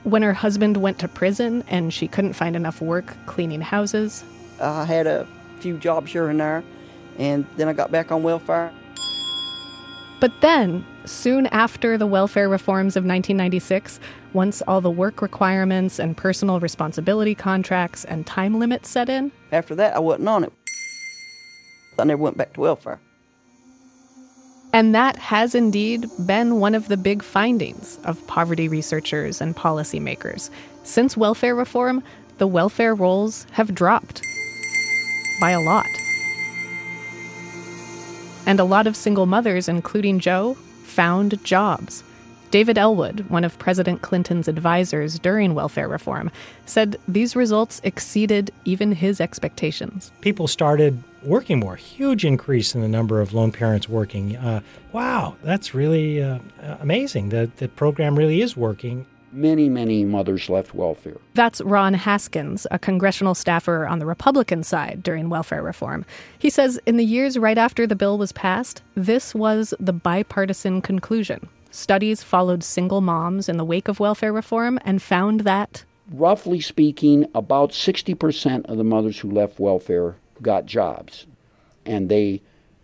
When 0.07 0.21
her 0.21 0.31
husband 0.31 0.77
went 0.77 0.99
to 0.99 1.09
prison 1.09 1.65
and 1.67 1.93
she 1.93 2.07
couldn't 2.07 2.31
find 2.31 2.55
enough 2.55 2.79
work 2.79 3.13
cleaning 3.25 3.59
houses. 3.59 4.23
I 4.57 4.85
had 4.85 5.05
a 5.05 5.27
few 5.59 5.77
jobs 5.77 6.13
here 6.13 6.29
and 6.29 6.39
there, 6.39 6.63
and 7.17 7.45
then 7.57 7.67
I 7.67 7.73
got 7.73 7.91
back 7.91 8.09
on 8.09 8.23
welfare. 8.23 8.71
But 10.21 10.31
then, 10.39 10.85
soon 11.03 11.47
after 11.47 11.97
the 11.97 12.07
welfare 12.07 12.47
reforms 12.47 12.95
of 12.95 13.03
1996, 13.03 13.99
once 14.31 14.61
all 14.61 14.79
the 14.79 14.89
work 14.89 15.21
requirements 15.21 15.99
and 15.99 16.15
personal 16.15 16.61
responsibility 16.61 17.35
contracts 17.35 18.05
and 18.05 18.25
time 18.25 18.59
limits 18.59 18.87
set 18.87 19.09
in, 19.09 19.33
After 19.51 19.75
that, 19.75 19.93
I 19.93 19.99
wasn't 19.99 20.29
on 20.29 20.45
it. 20.45 20.53
I 21.99 22.05
never 22.05 22.23
went 22.23 22.37
back 22.37 22.53
to 22.53 22.61
welfare. 22.61 23.01
And 24.77 24.93
that 24.93 25.15
has 25.15 25.55
indeed 25.55 26.07
been 26.27 26.59
one 26.59 26.75
of 26.75 26.87
the 26.87 26.97
big 26.97 27.23
findings 27.23 27.97
of 28.03 28.27
poverty 28.27 28.67
researchers 28.67 29.41
and 29.41 29.55
policymakers. 29.55 30.51
Since 30.83 31.17
welfare 31.17 31.55
reform, 31.55 32.03
the 32.37 32.45
welfare 32.45 32.93
rolls 32.93 33.47
have 33.53 33.73
dropped 33.73 34.21
by 35.41 35.49
a 35.49 35.61
lot. 35.61 35.87
And 38.45 38.59
a 38.59 38.65
lot 38.65 38.85
of 38.85 38.95
single 38.95 39.25
mothers, 39.25 39.67
including 39.67 40.19
Joe, 40.19 40.53
found 40.83 41.43
jobs. 41.43 42.03
David 42.49 42.77
Ellwood, 42.77 43.29
one 43.29 43.43
of 43.43 43.59
President 43.59 44.01
Clinton's 44.01 44.47
advisors 44.47 45.19
during 45.19 45.53
welfare 45.53 45.89
reform, 45.89 46.31
said 46.65 46.97
these 47.07 47.35
results 47.35 47.81
exceeded 47.83 48.51
even 48.63 48.93
his 48.93 49.19
expectations. 49.19 50.11
People 50.21 50.47
started 50.47 51.03
working 51.23 51.59
more, 51.59 51.75
huge 51.75 52.23
increase 52.23 52.73
in 52.73 52.81
the 52.81 52.87
number 52.87 53.19
of 53.19 53.33
lone 53.33 53.51
parents 53.51 53.89
working. 53.89 54.37
Uh, 54.37 54.61
wow, 54.93 55.35
that's 55.43 55.73
really 55.73 56.23
uh, 56.23 56.39
amazing. 56.79 57.29
The, 57.29 57.51
the 57.57 57.67
program 57.67 58.17
really 58.17 58.41
is 58.41 58.55
working. 58.55 59.05
Many, 59.33 59.67
many 59.67 60.05
mothers 60.05 60.49
left 60.49 60.73
welfare. 60.73 61.17
That's 61.33 61.59
Ron 61.61 61.93
Haskins, 61.95 62.65
a 62.71 62.79
congressional 62.79 63.35
staffer 63.35 63.85
on 63.85 63.99
the 63.99 64.05
Republican 64.05 64.63
side 64.63 65.03
during 65.03 65.29
welfare 65.29 65.61
reform. 65.61 66.05
He 66.39 66.49
says 66.49 66.79
in 66.85 66.95
the 66.95 67.03
years 67.03 67.37
right 67.37 67.57
after 67.57 67.85
the 67.85 67.95
bill 67.95 68.17
was 68.17 68.31
passed, 68.31 68.81
this 68.95 69.35
was 69.35 69.73
the 69.81 69.91
bipartisan 69.91 70.81
conclusion. 70.81 71.49
Studies 71.71 72.23
followed 72.23 72.63
single 72.63 73.01
moms 73.01 73.49
in 73.49 73.57
the 73.57 73.65
wake 73.65 73.87
of 73.87 73.99
welfare 73.99 74.33
reform 74.33 74.79
and 74.83 75.01
found 75.01 75.41
that, 75.41 75.83
Roughly 76.11 76.61
speaking, 76.61 77.29
about 77.35 77.71
60% 77.71 78.65
of 78.65 78.77
the 78.77 78.83
mothers 78.83 79.19
who 79.19 79.29
left 79.29 79.59
welfare 79.59 80.15
got 80.41 80.65
jobs, 80.65 81.25
and 81.85 82.07
they 82.07 82.41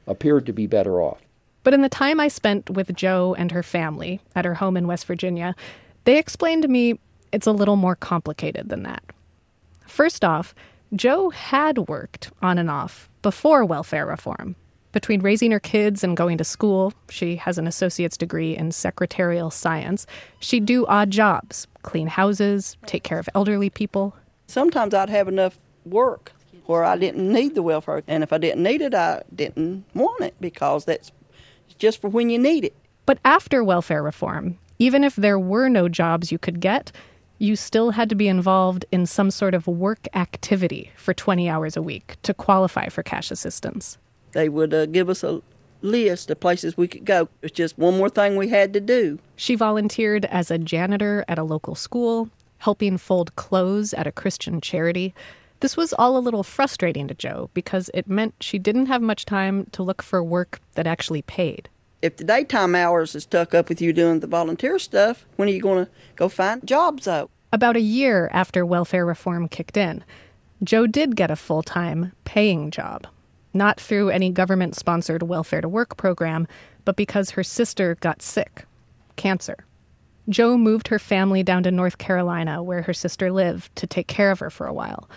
appeared 0.08 0.46
to 0.48 0.54
be 0.54 0.68
better 0.68 1.02
off. 1.02 1.22
But 1.64 1.74
in 1.74 1.82
the 1.82 1.90
time 1.90 2.20
I 2.20 2.28
spent 2.28 2.70
with 2.70 2.94
Joe 2.94 3.34
and 3.38 3.52
her 3.52 3.64
family 3.64 4.20
at 4.36 4.44
her 4.44 4.56
home 4.56 4.76
in 4.76 4.88
West 4.88 5.06
Virginia, 5.06 5.56
they 6.04 6.18
explained 6.18 6.64
to 6.64 6.68
me 6.68 7.00
it's 7.32 7.48
a 7.48 7.54
little 7.54 7.78
more 7.78 7.96
complicated 7.96 8.68
than 8.68 8.84
that. 8.84 9.04
First 9.88 10.26
off, 10.26 10.54
Joe 10.94 11.30
had 11.30 11.88
worked 11.88 12.32
on 12.42 12.58
and 12.58 12.70
off 12.70 13.10
before 13.22 13.64
welfare 13.64 14.06
reform. 14.06 14.58
Between 14.94 15.22
raising 15.22 15.50
her 15.52 15.60
kids 15.60 16.04
and 16.04 16.16
going 16.16 16.38
to 16.38 16.44
school, 16.44 16.94
she 17.10 17.36
has 17.38 17.58
an 17.58 17.68
associate's 17.68 18.16
degree 18.16 18.56
in 18.56 18.72
secretarial 18.72 19.50
science. 19.50 20.06
She'd 20.40 20.66
do 20.66 20.86
odd 20.86 21.12
jobs 21.12 21.68
clean 21.82 22.08
houses, 22.08 22.78
take 22.86 23.04
care 23.04 23.20
of 23.20 23.28
elderly 23.36 23.70
people. 23.70 24.16
Sometimes 24.48 24.94
I'd 24.94 25.10
have 25.10 25.28
enough 25.28 25.60
work 25.84 26.32
where 26.66 26.86
I 26.86 26.96
didn't 26.96 27.30
need 27.30 27.56
the 27.56 27.62
welfare, 27.62 28.04
and 28.08 28.24
if 28.24 28.32
I 28.32 28.38
didn't 28.38 28.64
need 28.64 28.82
it, 28.82 28.94
I 28.94 29.24
didn't 29.36 29.84
want 29.94 30.22
it 30.22 30.34
because 30.40 30.86
that's 30.86 31.12
just 31.78 32.00
for 32.00 32.10
when 32.10 32.30
you 32.30 32.40
need 32.40 32.64
it. 32.64 32.74
But 33.06 33.20
after 33.26 33.66
welfare 33.66 34.02
reform, 34.02 34.58
even 34.80 35.04
if 35.04 35.18
there 35.18 35.38
were 35.38 35.68
no 35.68 35.90
jobs 35.90 36.32
you 36.32 36.38
could 36.38 36.62
get, 36.62 36.94
you 37.38 37.58
still 37.58 37.92
had 37.92 38.08
to 38.10 38.16
be 38.16 38.30
involved 38.30 38.86
in 38.94 39.06
some 39.06 39.30
sort 39.30 39.54
of 39.54 39.68
work 39.68 40.08
activity 40.14 40.92
for 40.96 41.14
20 41.14 41.50
hours 41.50 41.76
a 41.76 41.82
week 41.82 42.16
to 42.24 42.34
qualify 42.34 42.88
for 42.88 43.04
cash 43.04 43.30
assistance. 43.32 43.98
They 44.34 44.50
would 44.50 44.74
uh, 44.74 44.86
give 44.88 45.10
us 45.10 45.24
a 45.24 45.42
list 45.82 46.30
of 46.30 46.40
places 46.40 46.78
we 46.78 46.88
could 46.88 47.06
go. 47.06 47.30
It's 47.42 47.54
just 47.54 47.78
one 47.78 47.98
more 47.98 48.10
thing 48.10 48.36
we 48.36 48.50
had 48.50 48.74
to 48.74 48.80
do. 48.80 49.20
She 49.36 49.56
volunteered 49.56 50.26
as 50.26 50.52
a 50.52 50.58
janitor 50.58 51.24
at 51.28 51.40
a 51.40 51.44
local 51.44 51.76
school, 51.76 52.30
helping 52.60 52.98
fold 52.98 53.36
clothes 53.36 53.94
at 53.94 54.08
a 54.08 54.12
Christian 54.12 54.62
charity. 54.62 55.14
This 55.60 55.78
was 55.78 55.94
all 55.94 56.18
a 56.18 56.20
little 56.20 56.44
frustrating 56.44 57.08
to 57.08 57.14
Joe 57.14 57.50
because 57.54 57.90
it 57.94 58.08
meant 58.08 58.36
she 58.42 58.60
didn't 58.60 58.88
have 58.88 59.02
much 59.02 59.26
time 59.26 59.68
to 59.72 59.84
look 59.84 60.02
for 60.02 60.24
work 60.24 60.60
that 60.74 60.88
actually 60.88 61.22
paid. 61.22 61.70
If 62.02 62.18
the 62.18 62.26
daytime 62.26 62.76
hours 62.76 63.16
is 63.16 63.24
stuck 63.24 63.54
up 63.54 63.70
with 63.70 63.82
you 63.82 63.94
doing 63.94 64.20
the 64.20 64.28
volunteer 64.28 64.78
stuff, 64.78 65.26
when 65.38 65.48
are 65.48 65.52
you 65.52 65.62
going 65.62 65.86
to 65.86 65.92
go 66.18 66.28
find 66.28 66.66
jobs 66.68 67.06
though? 67.06 67.30
About 67.54 67.78
a 67.78 67.82
year 67.82 68.30
after 68.34 68.66
welfare 68.66 69.06
reform 69.06 69.48
kicked 69.48 69.78
in, 69.78 70.04
Joe 70.64 70.88
did 70.88 71.16
get 71.16 71.32
a 71.32 71.36
full 71.36 71.64
time 71.64 72.12
paying 72.26 72.72
job. 72.72 73.08
Not 73.54 73.80
through 73.80 74.10
any 74.10 74.32
government 74.32 74.76
sponsored 74.76 75.24
welfare 75.24 75.62
to 75.62 75.70
work 75.70 75.96
program, 75.98 76.48
but 76.86 76.96
because 76.96 77.32
her 77.32 77.44
sister 77.44 77.96
got 77.96 78.22
sick 78.22 78.66
cancer. 79.16 79.66
Joe 80.30 80.58
moved 80.58 80.88
her 80.88 81.00
family 81.00 81.44
down 81.44 81.64
to 81.64 81.72
North 81.72 81.98
Carolina, 81.98 82.64
where 82.64 82.82
her 82.82 82.94
sister 82.94 83.32
lived, 83.32 83.76
to 83.76 83.88
take 83.88 84.08
care 84.08 84.32
of 84.32 84.40
her 84.40 84.50
for 84.50 84.66
a 84.66 84.74
while. 84.74 85.10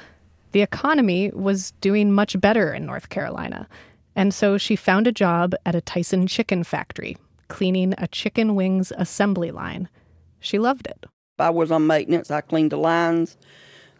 The 0.52 0.62
economy 0.62 1.30
was 1.30 1.72
doing 1.80 2.12
much 2.12 2.40
better 2.40 2.72
in 2.72 2.86
North 2.86 3.08
Carolina, 3.08 3.68
and 4.14 4.34
so 4.34 4.58
she 4.58 4.76
found 4.76 5.06
a 5.06 5.12
job 5.12 5.54
at 5.64 5.74
a 5.74 5.80
Tyson 5.80 6.26
chicken 6.26 6.64
factory, 6.64 7.16
cleaning 7.48 7.94
a 7.98 8.08
chicken 8.08 8.54
wings 8.54 8.92
assembly 8.96 9.50
line. 9.50 9.88
She 10.40 10.58
loved 10.58 10.86
it. 10.86 11.06
I 11.38 11.50
was 11.50 11.70
on 11.70 11.86
maintenance. 11.86 12.30
I 12.30 12.40
cleaned 12.40 12.72
the 12.72 12.78
lines, 12.78 13.36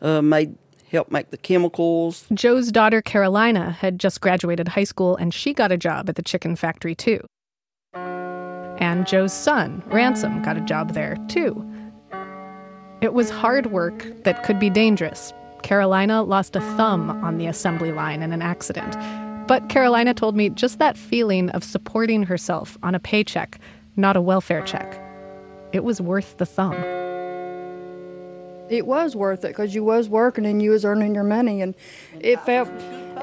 uh, 0.01 0.22
made 0.22 0.57
helped 0.90 1.11
make 1.11 1.31
the 1.31 1.37
chemicals. 1.37 2.27
Joe's 2.33 2.70
daughter 2.72 3.03
Carolina 3.03 3.70
had 3.70 3.99
just 3.99 4.20
graduated 4.20 4.68
high 4.68 4.85
school 4.85 5.16
and 5.16 5.33
she 5.33 5.53
got 5.53 5.72
a 5.72 5.77
job 5.77 6.09
at 6.09 6.16
the 6.16 6.22
chicken 6.22 6.57
factory 6.57 6.94
too. 6.94 7.20
And 7.94 9.07
Joe's 9.07 9.33
son, 9.33 9.83
Ransom, 9.87 10.42
got 10.42 10.57
a 10.57 10.61
job 10.61 10.92
there 10.92 11.16
too. 11.29 11.64
It 13.01 13.14
was 13.14 13.31
hard 13.31 13.66
work 13.66 14.07
that 14.25 14.42
could 14.42 14.59
be 14.59 14.70
dangerous. 14.70 15.33
Carolina 15.62 16.22
lost 16.22 16.57
a 16.57 16.61
thumb 16.77 17.11
on 17.25 17.38
the 17.38 17.46
assembly 17.46 17.92
line 17.92 18.22
in 18.22 18.33
an 18.33 18.42
accident. 18.42 18.96
But 19.46 19.68
Carolina 19.68 20.12
told 20.12 20.37
me 20.37 20.51
just 20.51 20.79
that 20.79 20.99
feeling 20.99 21.51
of 21.51 21.62
supporting 21.62 22.22
herself 22.22 22.77
on 22.83 22.94
a 22.94 23.01
paycheck, 23.01 23.59
not 23.96 24.16
a 24.16 24.20
welfare 24.20 24.62
check, 24.62 25.01
it 25.72 25.85
was 25.85 26.01
worth 26.01 26.37
the 26.38 26.46
thumb. 26.46 26.75
It 28.68 28.87
was 28.87 29.14
worth 29.14 29.44
it 29.44 29.48
because 29.48 29.74
you 29.74 29.85
was 29.85 30.09
working 30.09 30.44
and 30.46 30.61
you 30.61 30.70
was 30.70 30.85
earning 30.85 31.14
your 31.14 31.24
money, 31.24 31.62
and 31.62 31.74
it 32.20 32.40
felt 32.40 32.68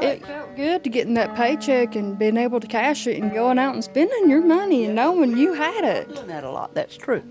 it 0.01 0.25
felt 0.25 0.55
good 0.55 0.83
to 0.83 0.89
getting 0.89 1.13
that 1.15 1.35
paycheck 1.35 1.95
and 1.95 2.17
being 2.17 2.37
able 2.37 2.59
to 2.59 2.67
cash 2.67 3.05
it 3.07 3.21
and 3.21 3.31
going 3.31 3.59
out 3.59 3.73
and 3.73 3.83
spending 3.83 4.29
your 4.29 4.41
money 4.41 4.85
and 4.85 4.95
knowing 4.95 5.37
you 5.37 5.53
had 5.53 5.83
it. 5.83 6.13
Doing 6.13 6.27
that 6.27 6.43
a 6.43 6.49
lot. 6.49 6.73
That's 6.73 6.97
true. 6.97 7.23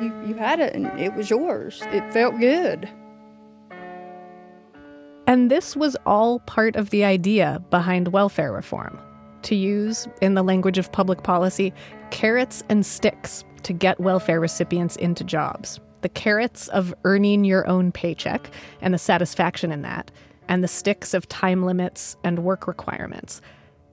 You 0.00 0.12
you 0.26 0.34
had 0.34 0.60
it 0.60 0.74
and 0.74 0.86
it 1.00 1.14
was 1.14 1.30
yours. 1.30 1.82
It 1.92 2.12
felt 2.12 2.38
good. 2.38 2.88
And 5.26 5.50
this 5.50 5.76
was 5.76 5.96
all 6.06 6.40
part 6.40 6.74
of 6.74 6.90
the 6.90 7.04
idea 7.04 7.62
behind 7.70 8.08
welfare 8.08 8.52
reform 8.52 8.98
to 9.42 9.54
use, 9.54 10.06
in 10.20 10.34
the 10.34 10.42
language 10.42 10.76
of 10.76 10.90
public 10.92 11.22
policy, 11.22 11.72
carrots 12.10 12.62
and 12.68 12.84
sticks 12.84 13.44
to 13.62 13.72
get 13.72 13.98
welfare 14.00 14.40
recipients 14.40 14.96
into 14.96 15.24
jobs. 15.24 15.80
The 16.02 16.08
carrots 16.08 16.68
of 16.68 16.94
earning 17.04 17.44
your 17.44 17.66
own 17.66 17.92
paycheck 17.92 18.50
and 18.80 18.94
the 18.94 18.98
satisfaction 18.98 19.72
in 19.72 19.82
that, 19.82 20.10
and 20.48 20.64
the 20.64 20.68
sticks 20.68 21.14
of 21.14 21.28
time 21.28 21.64
limits 21.64 22.16
and 22.24 22.40
work 22.40 22.66
requirements. 22.66 23.40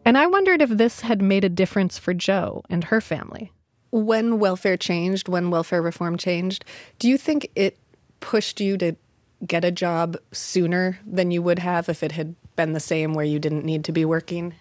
And 0.05 0.17
I 0.17 0.25
wondered 0.25 0.61
if 0.61 0.69
this 0.69 1.01
had 1.01 1.21
made 1.21 1.43
a 1.43 1.49
difference 1.49 1.97
for 1.97 2.13
Joe 2.13 2.63
and 2.69 2.85
her 2.85 3.01
family. 3.01 3.51
When 3.91 4.39
welfare 4.39 4.77
changed, 4.77 5.27
when 5.27 5.49
welfare 5.49 5.81
reform 5.81 6.17
changed, 6.17 6.63
do 6.97 7.09
you 7.09 7.17
think 7.17 7.49
it 7.55 7.77
pushed 8.19 8.61
you 8.61 8.77
to 8.77 8.95
get 9.45 9.65
a 9.65 9.71
job 9.71 10.17
sooner 10.31 10.99
than 11.05 11.31
you 11.31 11.41
would 11.41 11.59
have 11.59 11.89
if 11.89 12.01
it 12.03 12.13
had 12.13 12.35
been 12.55 12.73
the 12.73 12.79
same 12.79 13.13
where 13.13 13.25
you 13.25 13.37
didn't 13.37 13.65
need 13.65 13.83
to 13.83 13.91
be 13.91 14.05
working? 14.05 14.55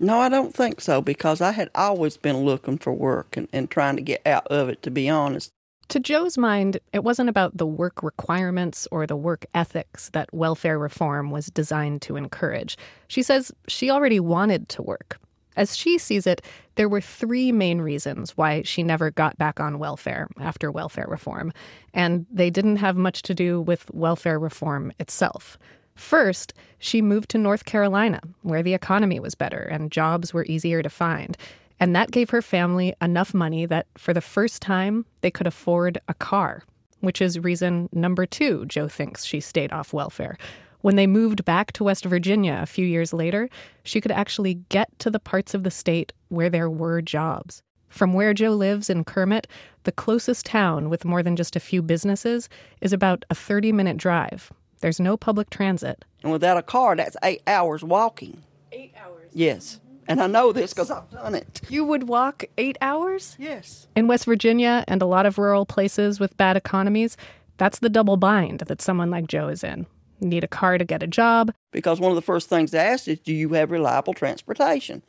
No, 0.00 0.20
I 0.20 0.28
don't 0.28 0.54
think 0.54 0.80
so 0.80 1.00
because 1.00 1.40
I 1.40 1.52
had 1.52 1.70
always 1.74 2.16
been 2.16 2.44
looking 2.44 2.78
for 2.78 2.92
work 2.92 3.36
and, 3.36 3.48
and 3.52 3.68
trying 3.68 3.96
to 3.96 4.02
get 4.02 4.24
out 4.26 4.46
of 4.46 4.68
it, 4.68 4.82
to 4.84 4.90
be 4.90 5.08
honest. 5.08 5.50
To 5.88 5.98
Joe's 5.98 6.36
mind, 6.36 6.78
it 6.92 7.02
wasn't 7.02 7.30
about 7.30 7.56
the 7.56 7.66
work 7.66 8.02
requirements 8.02 8.86
or 8.90 9.06
the 9.06 9.16
work 9.16 9.46
ethics 9.54 10.10
that 10.10 10.28
welfare 10.34 10.78
reform 10.78 11.30
was 11.30 11.46
designed 11.46 12.02
to 12.02 12.16
encourage. 12.16 12.76
She 13.06 13.22
says 13.22 13.50
she 13.68 13.88
already 13.88 14.20
wanted 14.20 14.68
to 14.70 14.82
work. 14.82 15.18
As 15.56 15.74
she 15.74 15.96
sees 15.96 16.26
it, 16.26 16.42
there 16.74 16.90
were 16.90 17.00
three 17.00 17.52
main 17.52 17.80
reasons 17.80 18.36
why 18.36 18.62
she 18.62 18.82
never 18.82 19.10
got 19.10 19.38
back 19.38 19.60
on 19.60 19.78
welfare 19.78 20.28
after 20.38 20.70
welfare 20.70 21.06
reform, 21.08 21.54
and 21.94 22.26
they 22.30 22.50
didn't 22.50 22.76
have 22.76 22.98
much 22.98 23.22
to 23.22 23.34
do 23.34 23.62
with 23.62 23.90
welfare 23.94 24.38
reform 24.38 24.92
itself. 24.98 25.58
First, 25.94 26.52
she 26.78 27.00
moved 27.00 27.30
to 27.30 27.38
North 27.38 27.64
Carolina, 27.64 28.20
where 28.42 28.62
the 28.62 28.74
economy 28.74 29.20
was 29.20 29.34
better 29.34 29.62
and 29.62 29.90
jobs 29.90 30.34
were 30.34 30.44
easier 30.44 30.82
to 30.82 30.90
find. 30.90 31.36
And 31.80 31.94
that 31.94 32.10
gave 32.10 32.30
her 32.30 32.42
family 32.42 32.94
enough 33.00 33.34
money 33.34 33.66
that 33.66 33.86
for 33.96 34.12
the 34.12 34.20
first 34.20 34.62
time, 34.62 35.06
they 35.20 35.30
could 35.30 35.46
afford 35.46 35.98
a 36.08 36.14
car, 36.14 36.62
which 37.00 37.20
is 37.20 37.38
reason 37.38 37.88
number 37.92 38.26
two 38.26 38.66
Joe 38.66 38.88
thinks 38.88 39.24
she 39.24 39.40
stayed 39.40 39.72
off 39.72 39.92
welfare. 39.92 40.36
When 40.80 40.96
they 40.96 41.06
moved 41.06 41.44
back 41.44 41.72
to 41.72 41.84
West 41.84 42.04
Virginia 42.04 42.58
a 42.62 42.66
few 42.66 42.86
years 42.86 43.12
later, 43.12 43.48
she 43.82 44.00
could 44.00 44.12
actually 44.12 44.54
get 44.68 44.96
to 45.00 45.10
the 45.10 45.18
parts 45.18 45.54
of 45.54 45.64
the 45.64 45.70
state 45.70 46.12
where 46.28 46.50
there 46.50 46.70
were 46.70 47.02
jobs. 47.02 47.62
From 47.88 48.12
where 48.12 48.34
Joe 48.34 48.50
lives 48.50 48.90
in 48.90 49.04
Kermit, 49.04 49.48
the 49.84 49.92
closest 49.92 50.46
town 50.46 50.88
with 50.90 51.04
more 51.04 51.22
than 51.22 51.36
just 51.36 51.56
a 51.56 51.60
few 51.60 51.82
businesses 51.82 52.48
is 52.80 52.92
about 52.92 53.24
a 53.30 53.34
30 53.34 53.72
minute 53.72 53.96
drive. 53.96 54.52
There's 54.80 55.00
no 55.00 55.16
public 55.16 55.50
transit. 55.50 56.04
And 56.22 56.30
without 56.30 56.56
a 56.56 56.62
car, 56.62 56.94
that's 56.94 57.16
eight 57.22 57.42
hours 57.46 57.82
walking. 57.82 58.42
Eight 58.70 58.94
hours? 59.02 59.30
Yes. 59.32 59.80
And 60.08 60.22
I 60.22 60.26
know 60.26 60.52
this 60.52 60.72
because 60.72 60.90
I've 60.90 61.08
done 61.10 61.34
it. 61.34 61.60
You 61.68 61.84
would 61.84 62.08
walk 62.08 62.44
eight 62.56 62.78
hours? 62.80 63.36
Yes. 63.38 63.86
In 63.94 64.08
West 64.08 64.24
Virginia 64.24 64.82
and 64.88 65.02
a 65.02 65.06
lot 65.06 65.26
of 65.26 65.36
rural 65.36 65.66
places 65.66 66.18
with 66.18 66.36
bad 66.38 66.56
economies, 66.56 67.16
that's 67.58 67.80
the 67.80 67.90
double 67.90 68.16
bind 68.16 68.60
that 68.60 68.80
someone 68.80 69.10
like 69.10 69.26
Joe 69.26 69.48
is 69.48 69.62
in. 69.62 69.86
You 70.20 70.28
need 70.28 70.44
a 70.44 70.48
car 70.48 70.78
to 70.78 70.84
get 70.84 71.02
a 71.02 71.06
job. 71.06 71.52
Because 71.72 72.00
one 72.00 72.10
of 72.10 72.16
the 72.16 72.22
first 72.22 72.48
things 72.48 72.70
they 72.70 72.78
ask 72.78 73.06
is, 73.06 73.20
Do 73.20 73.34
you 73.34 73.50
have 73.50 73.70
reliable 73.70 74.14
transportation? 74.14 75.04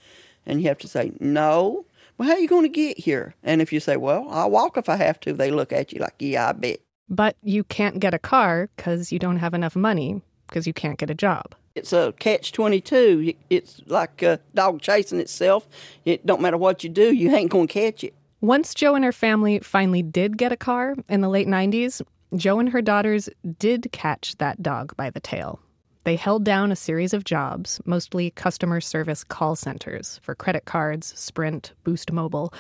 And 0.46 0.62
you 0.62 0.68
have 0.68 0.80
to 0.80 0.88
say, 0.88 1.14
No. 1.20 1.86
Well, 2.18 2.28
how 2.28 2.36
are 2.36 2.40
you 2.40 2.50
going 2.50 2.64
to 2.64 2.70
get 2.70 2.98
here? 2.98 3.34
And 3.42 3.62
if 3.62 3.72
you 3.72 3.80
say, 3.80 3.96
Well, 3.96 4.28
I'll 4.30 4.52
walk 4.52 4.76
if 4.76 4.90
I 4.90 4.98
have 4.98 5.20
to, 5.22 5.32
they 5.34 5.50
look 5.50 5.72
at 5.72 5.94
you 5.94 6.02
like, 6.02 6.16
Yeah, 6.20 6.50
I 6.50 6.52
bet. 6.52 6.82
But 7.08 7.38
you 7.42 7.64
can't 7.64 8.00
get 8.00 8.14
a 8.14 8.20
car 8.20 8.70
because 8.76 9.12
you 9.14 9.18
don't 9.18 9.38
have 9.38 9.54
enough 9.54 9.76
money 9.76 10.22
because 10.48 10.68
you 10.68 10.74
can't 10.74 11.00
get 11.00 11.10
a 11.10 11.16
job. 11.16 11.56
It's 11.76 11.94
a 11.94 12.14
catch 12.20 12.52
22. 12.52 13.34
It's 13.50 13.82
like 13.86 14.22
a 14.22 14.40
dog 14.54 14.82
chasing 14.82 15.20
itself. 15.20 15.68
It 16.06 16.26
don't 16.26 16.42
matter 16.42 16.58
what 16.58 16.84
you 16.84 16.90
do, 16.90 17.14
you 17.14 17.34
ain't 17.36 17.52
going 17.52 17.68
to 17.68 17.74
catch 17.74 18.04
it. 18.04 18.14
Once 18.42 18.74
Joe 18.74 18.96
and 18.96 19.04
her 19.04 19.12
family 19.12 19.60
finally 19.60 20.02
did 20.02 20.38
get 20.38 20.52
a 20.52 20.58
car 20.58 20.96
in 21.10 21.22
the 21.22 21.30
late 21.30 21.48
90s, 21.48 22.02
Joe 22.36 22.60
and 22.60 22.70
her 22.70 22.82
daughters 22.82 23.30
did 23.58 23.92
catch 23.92 24.38
that 24.38 24.64
dog 24.64 24.96
by 24.96 25.10
the 25.10 25.20
tail. 25.20 25.60
They 26.06 26.16
held 26.16 26.46
down 26.46 26.72
a 26.72 26.76
series 26.76 27.14
of 27.14 27.24
jobs, 27.24 27.82
mostly 27.86 28.32
customer 28.32 28.80
service 28.82 29.24
call 29.24 29.56
centers 29.56 30.20
for 30.24 30.36
credit 30.36 30.66
cards, 30.66 31.14
Sprint, 31.20 31.74
Boost 31.84 32.12
Mobile. 32.12 32.54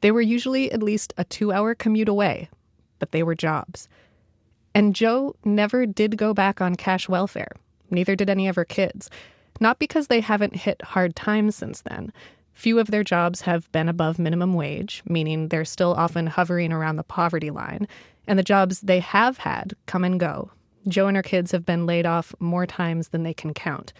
They 0.00 0.12
were 0.12 0.20
usually 0.20 0.70
at 0.70 0.82
least 0.82 1.12
a 1.16 1.24
two 1.24 1.52
hour 1.52 1.74
commute 1.74 2.08
away, 2.08 2.48
but 2.98 3.12
they 3.12 3.22
were 3.22 3.34
jobs. 3.34 3.88
And 4.74 4.94
Joe 4.94 5.34
never 5.44 5.86
did 5.86 6.16
go 6.16 6.32
back 6.32 6.60
on 6.60 6.76
cash 6.76 7.08
welfare. 7.08 7.52
Neither 7.90 8.16
did 8.16 8.30
any 8.30 8.48
of 8.48 8.56
her 8.56 8.64
kids. 8.64 9.10
Not 9.60 9.78
because 9.78 10.08
they 10.08 10.20
haven't 10.20 10.56
hit 10.56 10.82
hard 10.82 11.16
times 11.16 11.56
since 11.56 11.80
then. 11.82 12.12
Few 12.52 12.78
of 12.78 12.90
their 12.90 13.04
jobs 13.04 13.42
have 13.42 13.70
been 13.72 13.88
above 13.88 14.18
minimum 14.18 14.54
wage, 14.54 15.02
meaning 15.06 15.48
they're 15.48 15.64
still 15.64 15.92
often 15.94 16.26
hovering 16.26 16.72
around 16.72 16.96
the 16.96 17.04
poverty 17.04 17.50
line. 17.50 17.86
And 18.26 18.38
the 18.38 18.42
jobs 18.42 18.80
they 18.80 19.00
have 19.00 19.38
had 19.38 19.74
come 19.86 20.04
and 20.04 20.18
go. 20.18 20.50
Joe 20.88 21.08
and 21.08 21.16
her 21.16 21.22
kids 21.22 21.52
have 21.52 21.66
been 21.66 21.86
laid 21.86 22.06
off 22.06 22.34
more 22.38 22.66
times 22.66 23.08
than 23.08 23.22
they 23.24 23.34
can 23.34 23.52
count. 23.52 23.92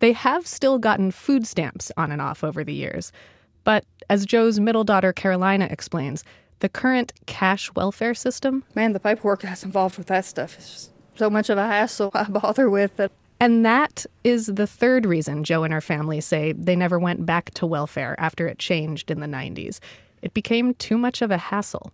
They 0.00 0.12
have 0.12 0.46
still 0.46 0.78
gotten 0.78 1.10
food 1.10 1.46
stamps 1.46 1.90
on 1.96 2.12
and 2.12 2.20
off 2.20 2.44
over 2.44 2.64
the 2.64 2.74
years. 2.74 3.12
But 3.64 3.84
as 4.10 4.26
Joe's 4.26 4.60
middle 4.60 4.84
daughter, 4.84 5.12
Carolina, 5.12 5.66
explains, 5.70 6.22
the 6.60 6.68
current 6.68 7.12
cash 7.26 7.74
welfare 7.74 8.14
system. 8.14 8.64
Man, 8.74 8.92
the 8.92 9.00
paperwork 9.00 9.42
that's 9.42 9.64
involved 9.64 9.98
with 9.98 10.06
that 10.08 10.24
stuff 10.24 10.58
is 10.58 10.70
just 10.70 10.90
so 11.16 11.30
much 11.30 11.50
of 11.50 11.58
a 11.58 11.66
hassle 11.66 12.10
I 12.14 12.24
bother 12.24 12.68
with 12.70 13.00
it. 13.00 13.12
And 13.38 13.66
that 13.66 14.06
is 14.24 14.46
the 14.46 14.66
third 14.66 15.04
reason 15.04 15.44
Joe 15.44 15.62
and 15.62 15.72
her 15.72 15.80
family 15.80 16.20
say 16.20 16.52
they 16.52 16.76
never 16.76 16.98
went 16.98 17.26
back 17.26 17.50
to 17.54 17.66
welfare 17.66 18.18
after 18.18 18.46
it 18.46 18.58
changed 18.58 19.10
in 19.10 19.20
the 19.20 19.26
90s. 19.26 19.78
It 20.22 20.32
became 20.32 20.74
too 20.74 20.96
much 20.96 21.20
of 21.20 21.30
a 21.30 21.36
hassle. 21.36 21.92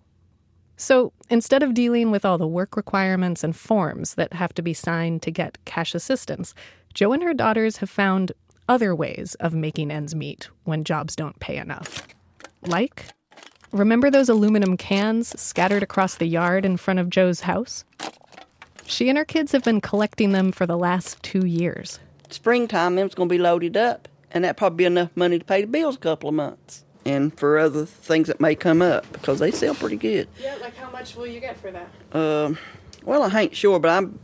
So 0.76 1.12
instead 1.30 1.62
of 1.62 1.74
dealing 1.74 2.10
with 2.10 2.24
all 2.24 2.38
the 2.38 2.46
work 2.46 2.76
requirements 2.76 3.44
and 3.44 3.54
forms 3.54 4.14
that 4.14 4.32
have 4.32 4.54
to 4.54 4.62
be 4.62 4.72
signed 4.72 5.22
to 5.22 5.30
get 5.30 5.58
cash 5.64 5.94
assistance, 5.94 6.54
Joe 6.94 7.12
and 7.12 7.22
her 7.22 7.34
daughters 7.34 7.78
have 7.78 7.90
found 7.90 8.32
other 8.68 8.94
ways 8.94 9.34
of 9.40 9.54
making 9.54 9.90
ends 9.90 10.14
meet 10.14 10.48
when 10.64 10.84
jobs 10.84 11.16
don't 11.16 11.38
pay 11.40 11.56
enough. 11.56 12.06
Like, 12.62 13.06
remember 13.72 14.10
those 14.10 14.28
aluminum 14.28 14.76
cans 14.76 15.38
scattered 15.40 15.82
across 15.82 16.14
the 16.16 16.26
yard 16.26 16.64
in 16.64 16.76
front 16.76 17.00
of 17.00 17.10
Joe's 17.10 17.40
house? 17.40 17.84
She 18.92 19.08
and 19.08 19.16
her 19.16 19.24
kids 19.24 19.52
have 19.52 19.64
been 19.64 19.80
collecting 19.80 20.32
them 20.32 20.52
for 20.52 20.66
the 20.66 20.76
last 20.76 21.22
two 21.22 21.46
years. 21.46 21.98
Springtime, 22.28 22.94
them's 22.94 23.14
going 23.14 23.26
to 23.26 23.32
be 23.32 23.38
loaded 23.38 23.74
up, 23.74 24.06
and 24.30 24.44
that 24.44 24.58
probably 24.58 24.76
be 24.76 24.84
enough 24.84 25.10
money 25.14 25.38
to 25.38 25.44
pay 25.44 25.62
the 25.62 25.66
bills 25.66 25.96
a 25.96 25.98
couple 25.98 26.28
of 26.28 26.34
months 26.34 26.84
and 27.06 27.36
for 27.38 27.58
other 27.58 27.86
things 27.86 28.28
that 28.28 28.38
may 28.38 28.54
come 28.54 28.82
up 28.82 29.10
because 29.12 29.38
they 29.38 29.50
sell 29.50 29.74
pretty 29.74 29.96
good. 29.96 30.28
Yeah, 30.38 30.56
like 30.60 30.76
how 30.76 30.90
much 30.90 31.16
will 31.16 31.26
you 31.26 31.40
get 31.40 31.56
for 31.56 31.70
that? 31.70 31.88
Um, 32.12 32.58
well, 33.04 33.22
I 33.22 33.40
ain't 33.40 33.56
sure, 33.56 33.80
but 33.80 33.88
I'm 33.88 34.18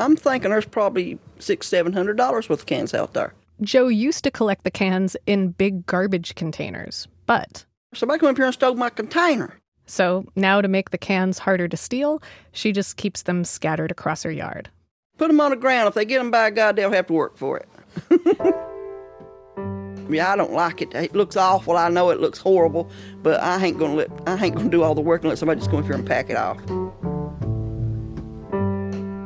I'm 0.00 0.16
thinking 0.16 0.50
there's 0.50 0.66
probably 0.66 1.20
six, 1.38 1.68
seven 1.68 1.92
hundred 1.92 2.16
dollars 2.16 2.48
worth 2.48 2.60
of 2.60 2.66
cans 2.66 2.94
out 2.94 3.14
there. 3.14 3.34
Joe 3.62 3.86
used 3.86 4.24
to 4.24 4.32
collect 4.32 4.64
the 4.64 4.70
cans 4.70 5.16
in 5.26 5.50
big 5.50 5.86
garbage 5.86 6.34
containers, 6.34 7.06
but 7.26 7.64
somebody 7.94 8.18
come 8.18 8.30
up 8.30 8.36
here 8.36 8.46
and 8.46 8.54
stole 8.54 8.74
my 8.74 8.90
container. 8.90 9.54
So 9.88 10.26
now, 10.36 10.60
to 10.60 10.68
make 10.68 10.90
the 10.90 10.98
cans 10.98 11.38
harder 11.38 11.66
to 11.66 11.76
steal, 11.76 12.22
she 12.52 12.72
just 12.72 12.98
keeps 12.98 13.22
them 13.22 13.42
scattered 13.42 13.90
across 13.90 14.22
her 14.22 14.30
yard. 14.30 14.68
Put 15.16 15.28
them 15.28 15.40
on 15.40 15.50
the 15.50 15.56
ground. 15.56 15.88
If 15.88 15.94
they 15.94 16.04
get 16.04 16.18
them 16.18 16.30
by 16.30 16.50
God, 16.50 16.76
they'll 16.76 16.92
have 16.92 17.06
to 17.06 17.12
work 17.14 17.38
for 17.38 17.58
it. 17.58 17.68
yeah, 20.10 20.30
I 20.30 20.36
don't 20.36 20.52
like 20.52 20.82
it. 20.82 20.94
It 20.94 21.14
looks 21.14 21.36
awful. 21.36 21.78
I 21.78 21.88
know 21.88 22.10
it 22.10 22.20
looks 22.20 22.38
horrible, 22.38 22.90
but 23.22 23.42
I 23.42 23.64
ain't 23.64 23.78
gonna 23.78 23.94
let 23.94 24.10
I 24.26 24.44
ain't 24.44 24.54
gonna 24.54 24.68
do 24.68 24.82
all 24.82 24.94
the 24.94 25.00
work 25.00 25.22
and 25.22 25.30
let 25.30 25.38
somebody 25.38 25.58
just 25.58 25.70
go 25.70 25.78
in 25.78 25.84
here 25.84 25.94
and 25.94 26.06
pack 26.06 26.28
it 26.28 26.36
off. 26.36 26.58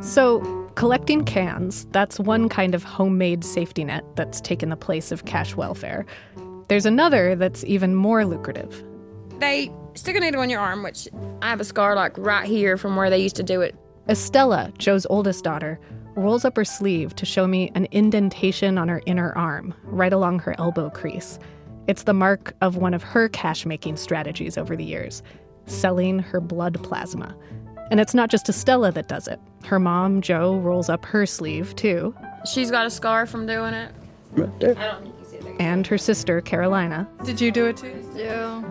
So, 0.04 0.40
collecting 0.76 1.24
cans, 1.24 1.86
that's 1.90 2.20
one 2.20 2.48
kind 2.48 2.74
of 2.74 2.84
homemade 2.84 3.44
safety 3.44 3.82
net 3.82 4.04
that's 4.14 4.40
taken 4.40 4.68
the 4.68 4.76
place 4.76 5.10
of 5.10 5.24
cash 5.24 5.56
welfare. 5.56 6.06
There's 6.68 6.86
another 6.86 7.34
that's 7.34 7.64
even 7.64 7.96
more 7.96 8.24
lucrative. 8.24 8.82
They 9.40 9.70
stick 9.94 10.16
a 10.16 10.20
needle 10.20 10.42
in 10.42 10.50
your 10.50 10.60
arm, 10.60 10.82
which 10.82 11.08
I 11.40 11.48
have 11.48 11.60
a 11.60 11.64
scar 11.64 11.94
like 11.94 12.16
right 12.18 12.46
here 12.46 12.76
from 12.76 12.96
where 12.96 13.10
they 13.10 13.18
used 13.22 13.36
to 13.36 13.42
do 13.42 13.60
it. 13.60 13.74
Estella, 14.08 14.72
Joe's 14.78 15.06
oldest 15.10 15.44
daughter, 15.44 15.78
rolls 16.14 16.44
up 16.44 16.56
her 16.56 16.64
sleeve 16.64 17.14
to 17.16 17.26
show 17.26 17.46
me 17.46 17.70
an 17.74 17.86
indentation 17.90 18.78
on 18.78 18.88
her 18.88 19.02
inner 19.06 19.32
arm, 19.32 19.74
right 19.84 20.12
along 20.12 20.40
her 20.40 20.54
elbow 20.58 20.90
crease. 20.90 21.38
It's 21.86 22.04
the 22.04 22.14
mark 22.14 22.54
of 22.60 22.76
one 22.76 22.94
of 22.94 23.02
her 23.02 23.28
cash 23.28 23.66
making 23.66 23.96
strategies 23.96 24.56
over 24.58 24.76
the 24.76 24.84
years 24.84 25.22
selling 25.66 26.18
her 26.18 26.40
blood 26.40 26.82
plasma. 26.82 27.36
And 27.90 28.00
it's 28.00 28.14
not 28.14 28.30
just 28.30 28.48
Estella 28.48 28.90
that 28.92 29.08
does 29.08 29.28
it. 29.28 29.38
Her 29.64 29.78
mom, 29.78 30.20
Joe, 30.20 30.56
rolls 30.58 30.88
up 30.88 31.04
her 31.04 31.24
sleeve, 31.26 31.76
too. 31.76 32.14
She's 32.50 32.70
got 32.70 32.86
a 32.86 32.90
scar 32.90 33.26
from 33.26 33.46
doing 33.46 33.74
it. 33.74 33.92
Right 34.32 34.60
there. 34.60 34.76
I 34.78 34.86
don't 34.86 35.02
think 35.02 35.14
you 35.18 35.24
see 35.24 35.36
it. 35.36 35.60
And 35.60 35.86
her 35.86 35.98
sister, 35.98 36.40
Carolina. 36.40 37.08
Did 37.24 37.40
you 37.40 37.52
do 37.52 37.66
it 37.66 37.76
too? 37.76 37.94
Yeah. 38.16 38.62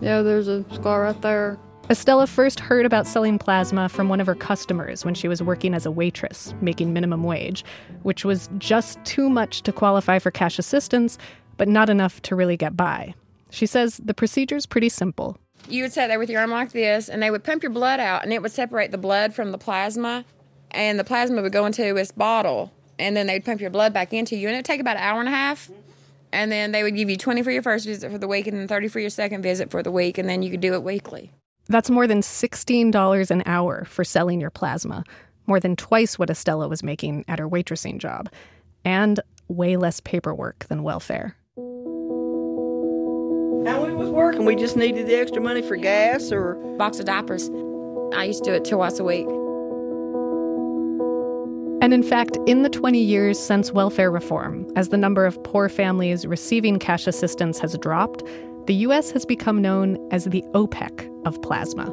Yeah, 0.00 0.22
there's 0.22 0.48
a 0.48 0.64
scar 0.74 1.02
right 1.02 1.22
there. 1.22 1.58
Estella 1.88 2.26
first 2.26 2.58
heard 2.58 2.84
about 2.84 3.06
selling 3.06 3.38
plasma 3.38 3.88
from 3.88 4.08
one 4.08 4.20
of 4.20 4.26
her 4.26 4.34
customers 4.34 5.04
when 5.04 5.14
she 5.14 5.28
was 5.28 5.42
working 5.42 5.72
as 5.72 5.86
a 5.86 5.90
waitress, 5.90 6.52
making 6.60 6.92
minimum 6.92 7.22
wage, 7.22 7.64
which 8.02 8.24
was 8.24 8.50
just 8.58 9.02
too 9.04 9.30
much 9.30 9.62
to 9.62 9.72
qualify 9.72 10.18
for 10.18 10.32
cash 10.32 10.58
assistance, 10.58 11.16
but 11.56 11.68
not 11.68 11.88
enough 11.88 12.20
to 12.22 12.34
really 12.34 12.56
get 12.56 12.76
by. 12.76 13.14
She 13.50 13.66
says 13.66 14.00
the 14.04 14.14
procedure's 14.14 14.66
pretty 14.66 14.88
simple. 14.88 15.38
You 15.68 15.84
would 15.84 15.92
sit 15.92 16.08
there 16.08 16.18
with 16.18 16.28
your 16.28 16.40
arm 16.40 16.50
like 16.50 16.72
this, 16.72 17.08
and 17.08 17.22
they 17.22 17.30
would 17.30 17.44
pump 17.44 17.62
your 17.62 17.72
blood 17.72 18.00
out, 18.00 18.24
and 18.24 18.32
it 18.32 18.42
would 18.42 18.52
separate 18.52 18.90
the 18.90 18.98
blood 18.98 19.32
from 19.32 19.52
the 19.52 19.58
plasma, 19.58 20.24
and 20.72 20.98
the 20.98 21.04
plasma 21.04 21.40
would 21.40 21.52
go 21.52 21.66
into 21.66 21.94
this 21.94 22.10
bottle, 22.10 22.72
and 22.98 23.16
then 23.16 23.28
they'd 23.28 23.44
pump 23.44 23.60
your 23.60 23.70
blood 23.70 23.92
back 23.92 24.12
into 24.12 24.36
you, 24.36 24.48
and 24.48 24.56
it 24.56 24.58
would 24.58 24.64
take 24.64 24.80
about 24.80 24.96
an 24.96 25.02
hour 25.02 25.20
and 25.20 25.28
a 25.28 25.32
half. 25.32 25.70
And 26.32 26.50
then 26.52 26.72
they 26.72 26.82
would 26.82 26.96
give 26.96 27.08
you 27.08 27.16
20 27.16 27.42
for 27.42 27.50
your 27.50 27.62
first 27.62 27.86
visit 27.86 28.10
for 28.10 28.18
the 28.18 28.28
week, 28.28 28.46
and 28.46 28.58
then 28.58 28.68
30 28.68 28.88
for 28.88 29.00
your 29.00 29.10
second 29.10 29.42
visit 29.42 29.70
for 29.70 29.82
the 29.82 29.90
week, 29.90 30.18
and 30.18 30.28
then 30.28 30.42
you 30.42 30.50
could 30.50 30.60
do 30.60 30.74
it 30.74 30.82
weekly. 30.82 31.32
That's 31.68 31.90
more 31.90 32.06
than 32.06 32.20
$16 32.20 33.30
an 33.30 33.42
hour 33.46 33.84
for 33.84 34.04
selling 34.04 34.40
your 34.40 34.50
plasma, 34.50 35.04
more 35.46 35.60
than 35.60 35.76
twice 35.76 36.18
what 36.18 36.30
Estella 36.30 36.68
was 36.68 36.82
making 36.82 37.24
at 37.28 37.38
her 37.38 37.48
waitressing 37.48 37.98
job, 37.98 38.28
and 38.84 39.20
way 39.48 39.76
less 39.76 40.00
paperwork 40.00 40.66
than 40.68 40.82
welfare. 40.82 41.36
How 43.66 43.84
we 43.84 43.92
was 43.94 44.10
working, 44.10 44.44
we 44.44 44.54
just 44.54 44.76
needed 44.76 45.06
the 45.08 45.16
extra 45.16 45.42
money 45.42 45.62
for 45.62 45.76
gas 45.76 46.30
or 46.30 46.54
box 46.78 47.00
of 47.00 47.06
diapers. 47.06 47.50
I 48.14 48.24
used 48.24 48.44
to 48.44 48.50
do 48.50 48.54
it 48.56 48.64
twice 48.64 49.00
a 49.00 49.04
week. 49.04 49.26
And 51.86 51.94
in 51.94 52.02
fact, 52.02 52.36
in 52.48 52.64
the 52.64 52.68
20 52.68 52.98
years 52.98 53.38
since 53.38 53.70
welfare 53.70 54.10
reform, 54.10 54.66
as 54.74 54.88
the 54.88 54.96
number 54.96 55.24
of 55.24 55.40
poor 55.44 55.68
families 55.68 56.26
receiving 56.26 56.80
cash 56.80 57.06
assistance 57.06 57.60
has 57.60 57.78
dropped, 57.78 58.24
the 58.66 58.74
U.S. 58.74 59.12
has 59.12 59.24
become 59.24 59.62
known 59.62 59.96
as 60.10 60.24
the 60.24 60.42
OPEC 60.52 61.08
of 61.24 61.40
plasma. 61.42 61.84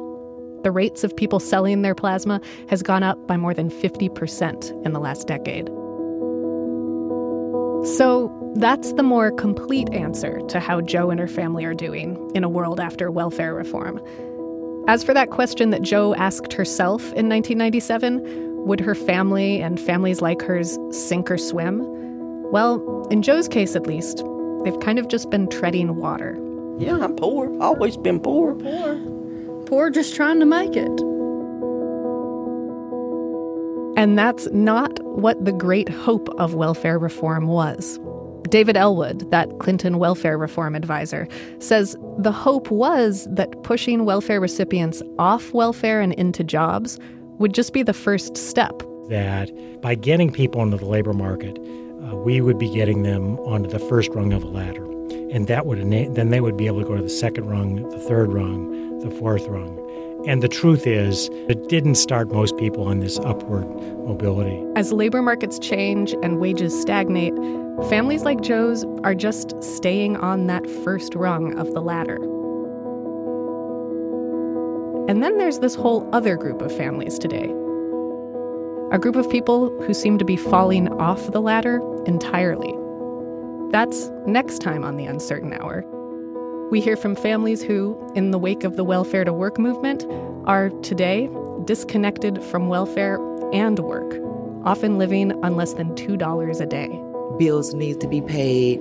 The 0.64 0.72
rates 0.72 1.04
of 1.04 1.16
people 1.16 1.38
selling 1.38 1.82
their 1.82 1.94
plasma 1.94 2.40
has 2.68 2.82
gone 2.82 3.04
up 3.04 3.24
by 3.28 3.36
more 3.36 3.54
than 3.54 3.70
50% 3.70 4.84
in 4.84 4.92
the 4.94 4.98
last 4.98 5.28
decade. 5.28 5.68
So 7.96 8.52
that's 8.56 8.94
the 8.94 9.04
more 9.04 9.30
complete 9.30 9.88
answer 9.92 10.40
to 10.48 10.58
how 10.58 10.80
Joe 10.80 11.10
and 11.10 11.20
her 11.20 11.28
family 11.28 11.64
are 11.66 11.72
doing 11.72 12.18
in 12.34 12.42
a 12.42 12.48
world 12.48 12.80
after 12.80 13.12
welfare 13.12 13.54
reform. 13.54 14.00
As 14.88 15.04
for 15.04 15.14
that 15.14 15.30
question 15.30 15.70
that 15.70 15.82
Joe 15.82 16.16
asked 16.16 16.52
herself 16.52 17.00
in 17.12 17.28
1997, 17.28 18.53
would 18.64 18.80
her 18.80 18.94
family 18.94 19.60
and 19.60 19.78
families 19.78 20.22
like 20.22 20.42
hers 20.42 20.78
sink 20.90 21.30
or 21.30 21.38
swim? 21.38 21.82
Well, 22.50 23.06
in 23.10 23.22
Joe's 23.22 23.48
case 23.48 23.76
at 23.76 23.86
least, 23.86 24.24
they've 24.64 24.78
kind 24.80 24.98
of 24.98 25.08
just 25.08 25.30
been 25.30 25.48
treading 25.48 25.96
water. 25.96 26.38
Yeah, 26.78 26.98
I'm 26.98 27.14
poor. 27.14 27.56
Always 27.60 27.96
been 27.96 28.20
poor. 28.20 28.54
Poor. 28.54 28.96
Poor 29.66 29.90
just 29.90 30.14
trying 30.14 30.40
to 30.40 30.46
make 30.46 30.76
it. 30.76 31.00
And 33.96 34.18
that's 34.18 34.48
not 34.50 35.02
what 35.04 35.44
the 35.44 35.52
great 35.52 35.88
hope 35.88 36.28
of 36.38 36.54
welfare 36.54 36.98
reform 36.98 37.46
was. 37.46 38.00
David 38.48 38.76
Ellwood, 38.76 39.30
that 39.30 39.58
Clinton 39.58 39.98
welfare 39.98 40.36
reform 40.36 40.74
advisor, 40.74 41.28
says 41.60 41.96
the 42.18 42.32
hope 42.32 42.70
was 42.70 43.26
that 43.30 43.62
pushing 43.62 44.04
welfare 44.04 44.40
recipients 44.40 45.02
off 45.18 45.52
welfare 45.54 46.00
and 46.00 46.12
into 46.14 46.42
jobs 46.44 46.98
would 47.38 47.54
just 47.54 47.72
be 47.72 47.82
the 47.82 47.92
first 47.92 48.36
step. 48.36 48.82
That 49.08 49.50
by 49.82 49.94
getting 49.94 50.32
people 50.32 50.62
into 50.62 50.76
the 50.76 50.86
labor 50.86 51.12
market, 51.12 51.58
uh, 51.58 52.16
we 52.16 52.40
would 52.40 52.58
be 52.58 52.70
getting 52.70 53.02
them 53.02 53.38
onto 53.40 53.68
the 53.68 53.78
first 53.78 54.10
rung 54.10 54.32
of 54.32 54.42
a 54.42 54.46
ladder. 54.46 54.84
And 55.30 55.46
that 55.48 55.66
would 55.66 55.78
then 55.90 56.30
they 56.30 56.40
would 56.40 56.56
be 56.56 56.66
able 56.66 56.80
to 56.80 56.86
go 56.86 56.96
to 56.96 57.02
the 57.02 57.08
second 57.08 57.46
rung, 57.46 57.88
the 57.90 57.98
third 57.98 58.32
rung, 58.32 59.00
the 59.00 59.10
fourth 59.10 59.46
rung. 59.48 59.80
And 60.26 60.42
the 60.42 60.48
truth 60.48 60.86
is, 60.86 61.28
it 61.48 61.68
didn't 61.68 61.96
start 61.96 62.32
most 62.32 62.56
people 62.56 62.84
on 62.84 63.00
this 63.00 63.18
upward 63.18 63.66
mobility. 64.06 64.64
As 64.74 64.90
labor 64.90 65.20
markets 65.20 65.58
change 65.58 66.14
and 66.22 66.38
wages 66.38 66.78
stagnate, 66.80 67.34
families 67.90 68.22
like 68.22 68.40
Joe's 68.40 68.84
are 69.02 69.14
just 69.14 69.62
staying 69.62 70.16
on 70.16 70.46
that 70.46 70.66
first 70.82 71.14
rung 71.14 71.58
of 71.58 71.74
the 71.74 71.82
ladder. 71.82 72.18
And 75.06 75.22
then 75.22 75.36
there's 75.36 75.58
this 75.58 75.74
whole 75.74 76.08
other 76.14 76.34
group 76.34 76.62
of 76.62 76.74
families 76.74 77.18
today. 77.18 77.52
A 78.90 78.98
group 78.98 79.16
of 79.16 79.28
people 79.28 79.68
who 79.82 79.92
seem 79.92 80.16
to 80.16 80.24
be 80.24 80.36
falling 80.36 80.88
off 80.94 81.30
the 81.30 81.42
ladder 81.42 81.80
entirely. 82.06 82.72
That's 83.70 84.10
next 84.26 84.60
time 84.60 84.82
on 84.82 84.96
The 84.96 85.04
Uncertain 85.04 85.52
Hour. 85.52 85.84
We 86.70 86.80
hear 86.80 86.96
from 86.96 87.16
families 87.16 87.62
who, 87.62 88.00
in 88.14 88.30
the 88.30 88.38
wake 88.38 88.64
of 88.64 88.76
the 88.76 88.84
welfare 88.84 89.24
to 89.24 89.32
work 89.32 89.58
movement, 89.58 90.06
are 90.46 90.70
today 90.80 91.28
disconnected 91.66 92.42
from 92.44 92.68
welfare 92.68 93.18
and 93.52 93.78
work, 93.80 94.18
often 94.64 94.96
living 94.96 95.32
on 95.44 95.54
less 95.54 95.74
than 95.74 95.94
$2 95.96 96.60
a 96.60 96.66
day. 96.66 96.88
Bills 97.38 97.74
need 97.74 98.00
to 98.00 98.08
be 98.08 98.22
paid, 98.22 98.80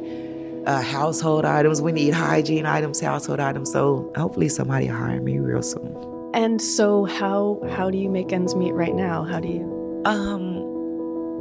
uh, 0.67 0.81
household 0.81 1.43
items. 1.43 1.81
We 1.81 1.91
need 1.91 2.13
hygiene 2.13 2.65
items, 2.65 3.01
household 3.01 3.41
items. 3.41 3.73
So 3.73 4.09
hopefully 4.15 4.47
somebody 4.47 4.85
hire 4.85 5.19
me 5.19 5.39
real 5.39 5.61
soon. 5.61 6.12
And 6.33 6.61
so 6.61 7.05
how 7.05 7.61
how 7.69 7.91
do 7.91 7.97
you 7.97 8.09
make 8.09 8.33
ends 8.33 8.55
meet 8.55 8.73
right 8.73 8.95
now? 8.95 9.23
How 9.23 9.39
do 9.39 9.47
you 9.47 10.01
Um 10.05 10.63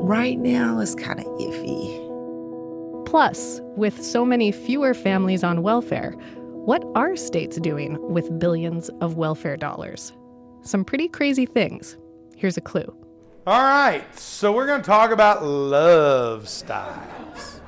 right 0.02 0.38
now 0.38 0.80
it's 0.80 0.94
kind 0.94 1.20
of 1.20 1.26
iffy. 1.38 2.00
Plus, 3.06 3.60
with 3.76 4.02
so 4.02 4.24
many 4.24 4.52
fewer 4.52 4.94
families 4.94 5.44
on 5.44 5.62
welfare, 5.62 6.12
what 6.64 6.84
are 6.94 7.16
states 7.16 7.58
doing 7.58 7.98
with 8.12 8.38
billions 8.38 8.88
of 9.00 9.16
welfare 9.16 9.56
dollars? 9.56 10.12
Some 10.62 10.84
pretty 10.84 11.08
crazy 11.08 11.46
things. 11.46 11.96
Here's 12.36 12.56
a 12.56 12.60
clue. 12.60 12.94
All 13.46 13.62
right, 13.62 14.04
so 14.18 14.52
we're 14.52 14.66
going 14.66 14.80
to 14.80 14.86
talk 14.86 15.10
about 15.10 15.44
love 15.44 16.48
styles. 16.48 17.60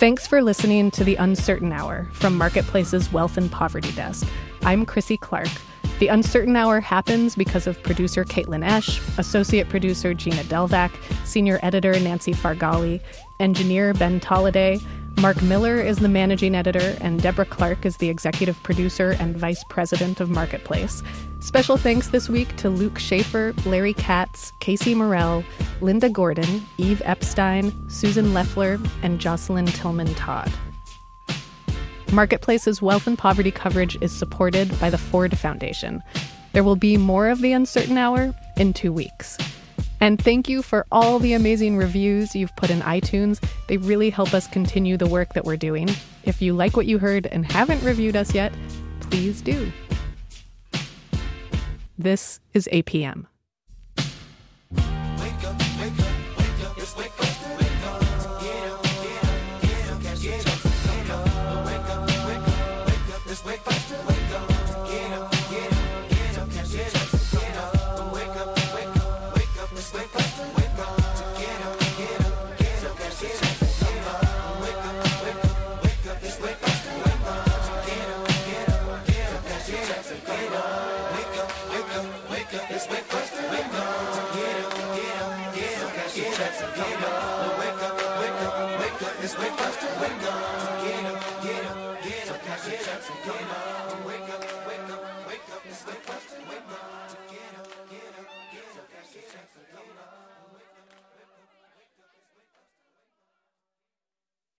Thanks 0.00 0.26
for 0.26 0.40
listening 0.40 0.90
to 0.92 1.04
The 1.04 1.16
Uncertain 1.16 1.74
Hour 1.74 2.08
from 2.12 2.38
Marketplace's 2.38 3.12
Wealth 3.12 3.36
and 3.36 3.52
Poverty 3.52 3.92
Desk. 3.92 4.26
I'm 4.62 4.86
Krissy 4.86 5.20
Clark. 5.20 5.50
The 5.98 6.08
Uncertain 6.08 6.56
Hour 6.56 6.80
happens 6.80 7.36
because 7.36 7.66
of 7.66 7.82
producer 7.82 8.24
Caitlin 8.24 8.66
Esch, 8.66 8.98
associate 9.18 9.68
producer 9.68 10.14
Gina 10.14 10.42
Delvac, 10.44 10.90
senior 11.26 11.60
editor 11.62 12.00
Nancy 12.00 12.32
Farghalli, 12.32 13.02
engineer 13.40 13.92
Ben 13.92 14.20
Tolliday, 14.20 14.80
Mark 15.20 15.42
Miller 15.42 15.76
is 15.76 15.98
the 15.98 16.08
managing 16.08 16.54
editor, 16.54 16.96
and 17.02 17.20
Deborah 17.20 17.44
Clark 17.44 17.84
is 17.84 17.98
the 17.98 18.08
executive 18.08 18.60
producer 18.62 19.10
and 19.20 19.36
vice 19.36 19.62
president 19.68 20.18
of 20.18 20.30
Marketplace. 20.30 21.02
Special 21.40 21.76
thanks 21.76 22.08
this 22.08 22.30
week 22.30 22.56
to 22.56 22.70
Luke 22.70 22.94
Shaefer, 22.94 23.54
Larry 23.66 23.92
Katz, 23.92 24.54
Casey 24.60 24.94
Morell, 24.94 25.44
Linda 25.82 26.08
Gordon, 26.08 26.62
Eve 26.78 27.02
Epstein, 27.04 27.70
Susan 27.90 28.32
Leffler, 28.32 28.80
and 29.02 29.20
Jocelyn 29.20 29.66
Tillman 29.66 30.14
Todd. 30.14 30.50
Marketplace's 32.12 32.80
wealth 32.80 33.06
and 33.06 33.18
poverty 33.18 33.50
coverage 33.50 34.00
is 34.00 34.12
supported 34.12 34.80
by 34.80 34.88
the 34.88 34.96
Ford 34.96 35.36
Foundation. 35.36 36.02
There 36.54 36.64
will 36.64 36.76
be 36.76 36.96
more 36.96 37.28
of 37.28 37.42
The 37.42 37.52
Uncertain 37.52 37.98
Hour 37.98 38.34
in 38.56 38.72
two 38.72 38.90
weeks. 38.90 39.36
And 40.00 40.20
thank 40.20 40.48
you 40.48 40.62
for 40.62 40.86
all 40.90 41.18
the 41.18 41.34
amazing 41.34 41.76
reviews 41.76 42.34
you've 42.34 42.54
put 42.56 42.70
in 42.70 42.80
iTunes. 42.80 43.42
They 43.68 43.76
really 43.76 44.08
help 44.10 44.32
us 44.32 44.46
continue 44.46 44.96
the 44.96 45.06
work 45.06 45.34
that 45.34 45.44
we're 45.44 45.58
doing. 45.58 45.90
If 46.24 46.40
you 46.40 46.54
like 46.54 46.76
what 46.76 46.86
you 46.86 46.98
heard 46.98 47.26
and 47.26 47.50
haven't 47.50 47.82
reviewed 47.82 48.16
us 48.16 48.34
yet, 48.34 48.52
please 49.00 49.42
do. 49.42 49.70
This 51.98 52.40
is 52.54 52.68
APM. 52.72 53.26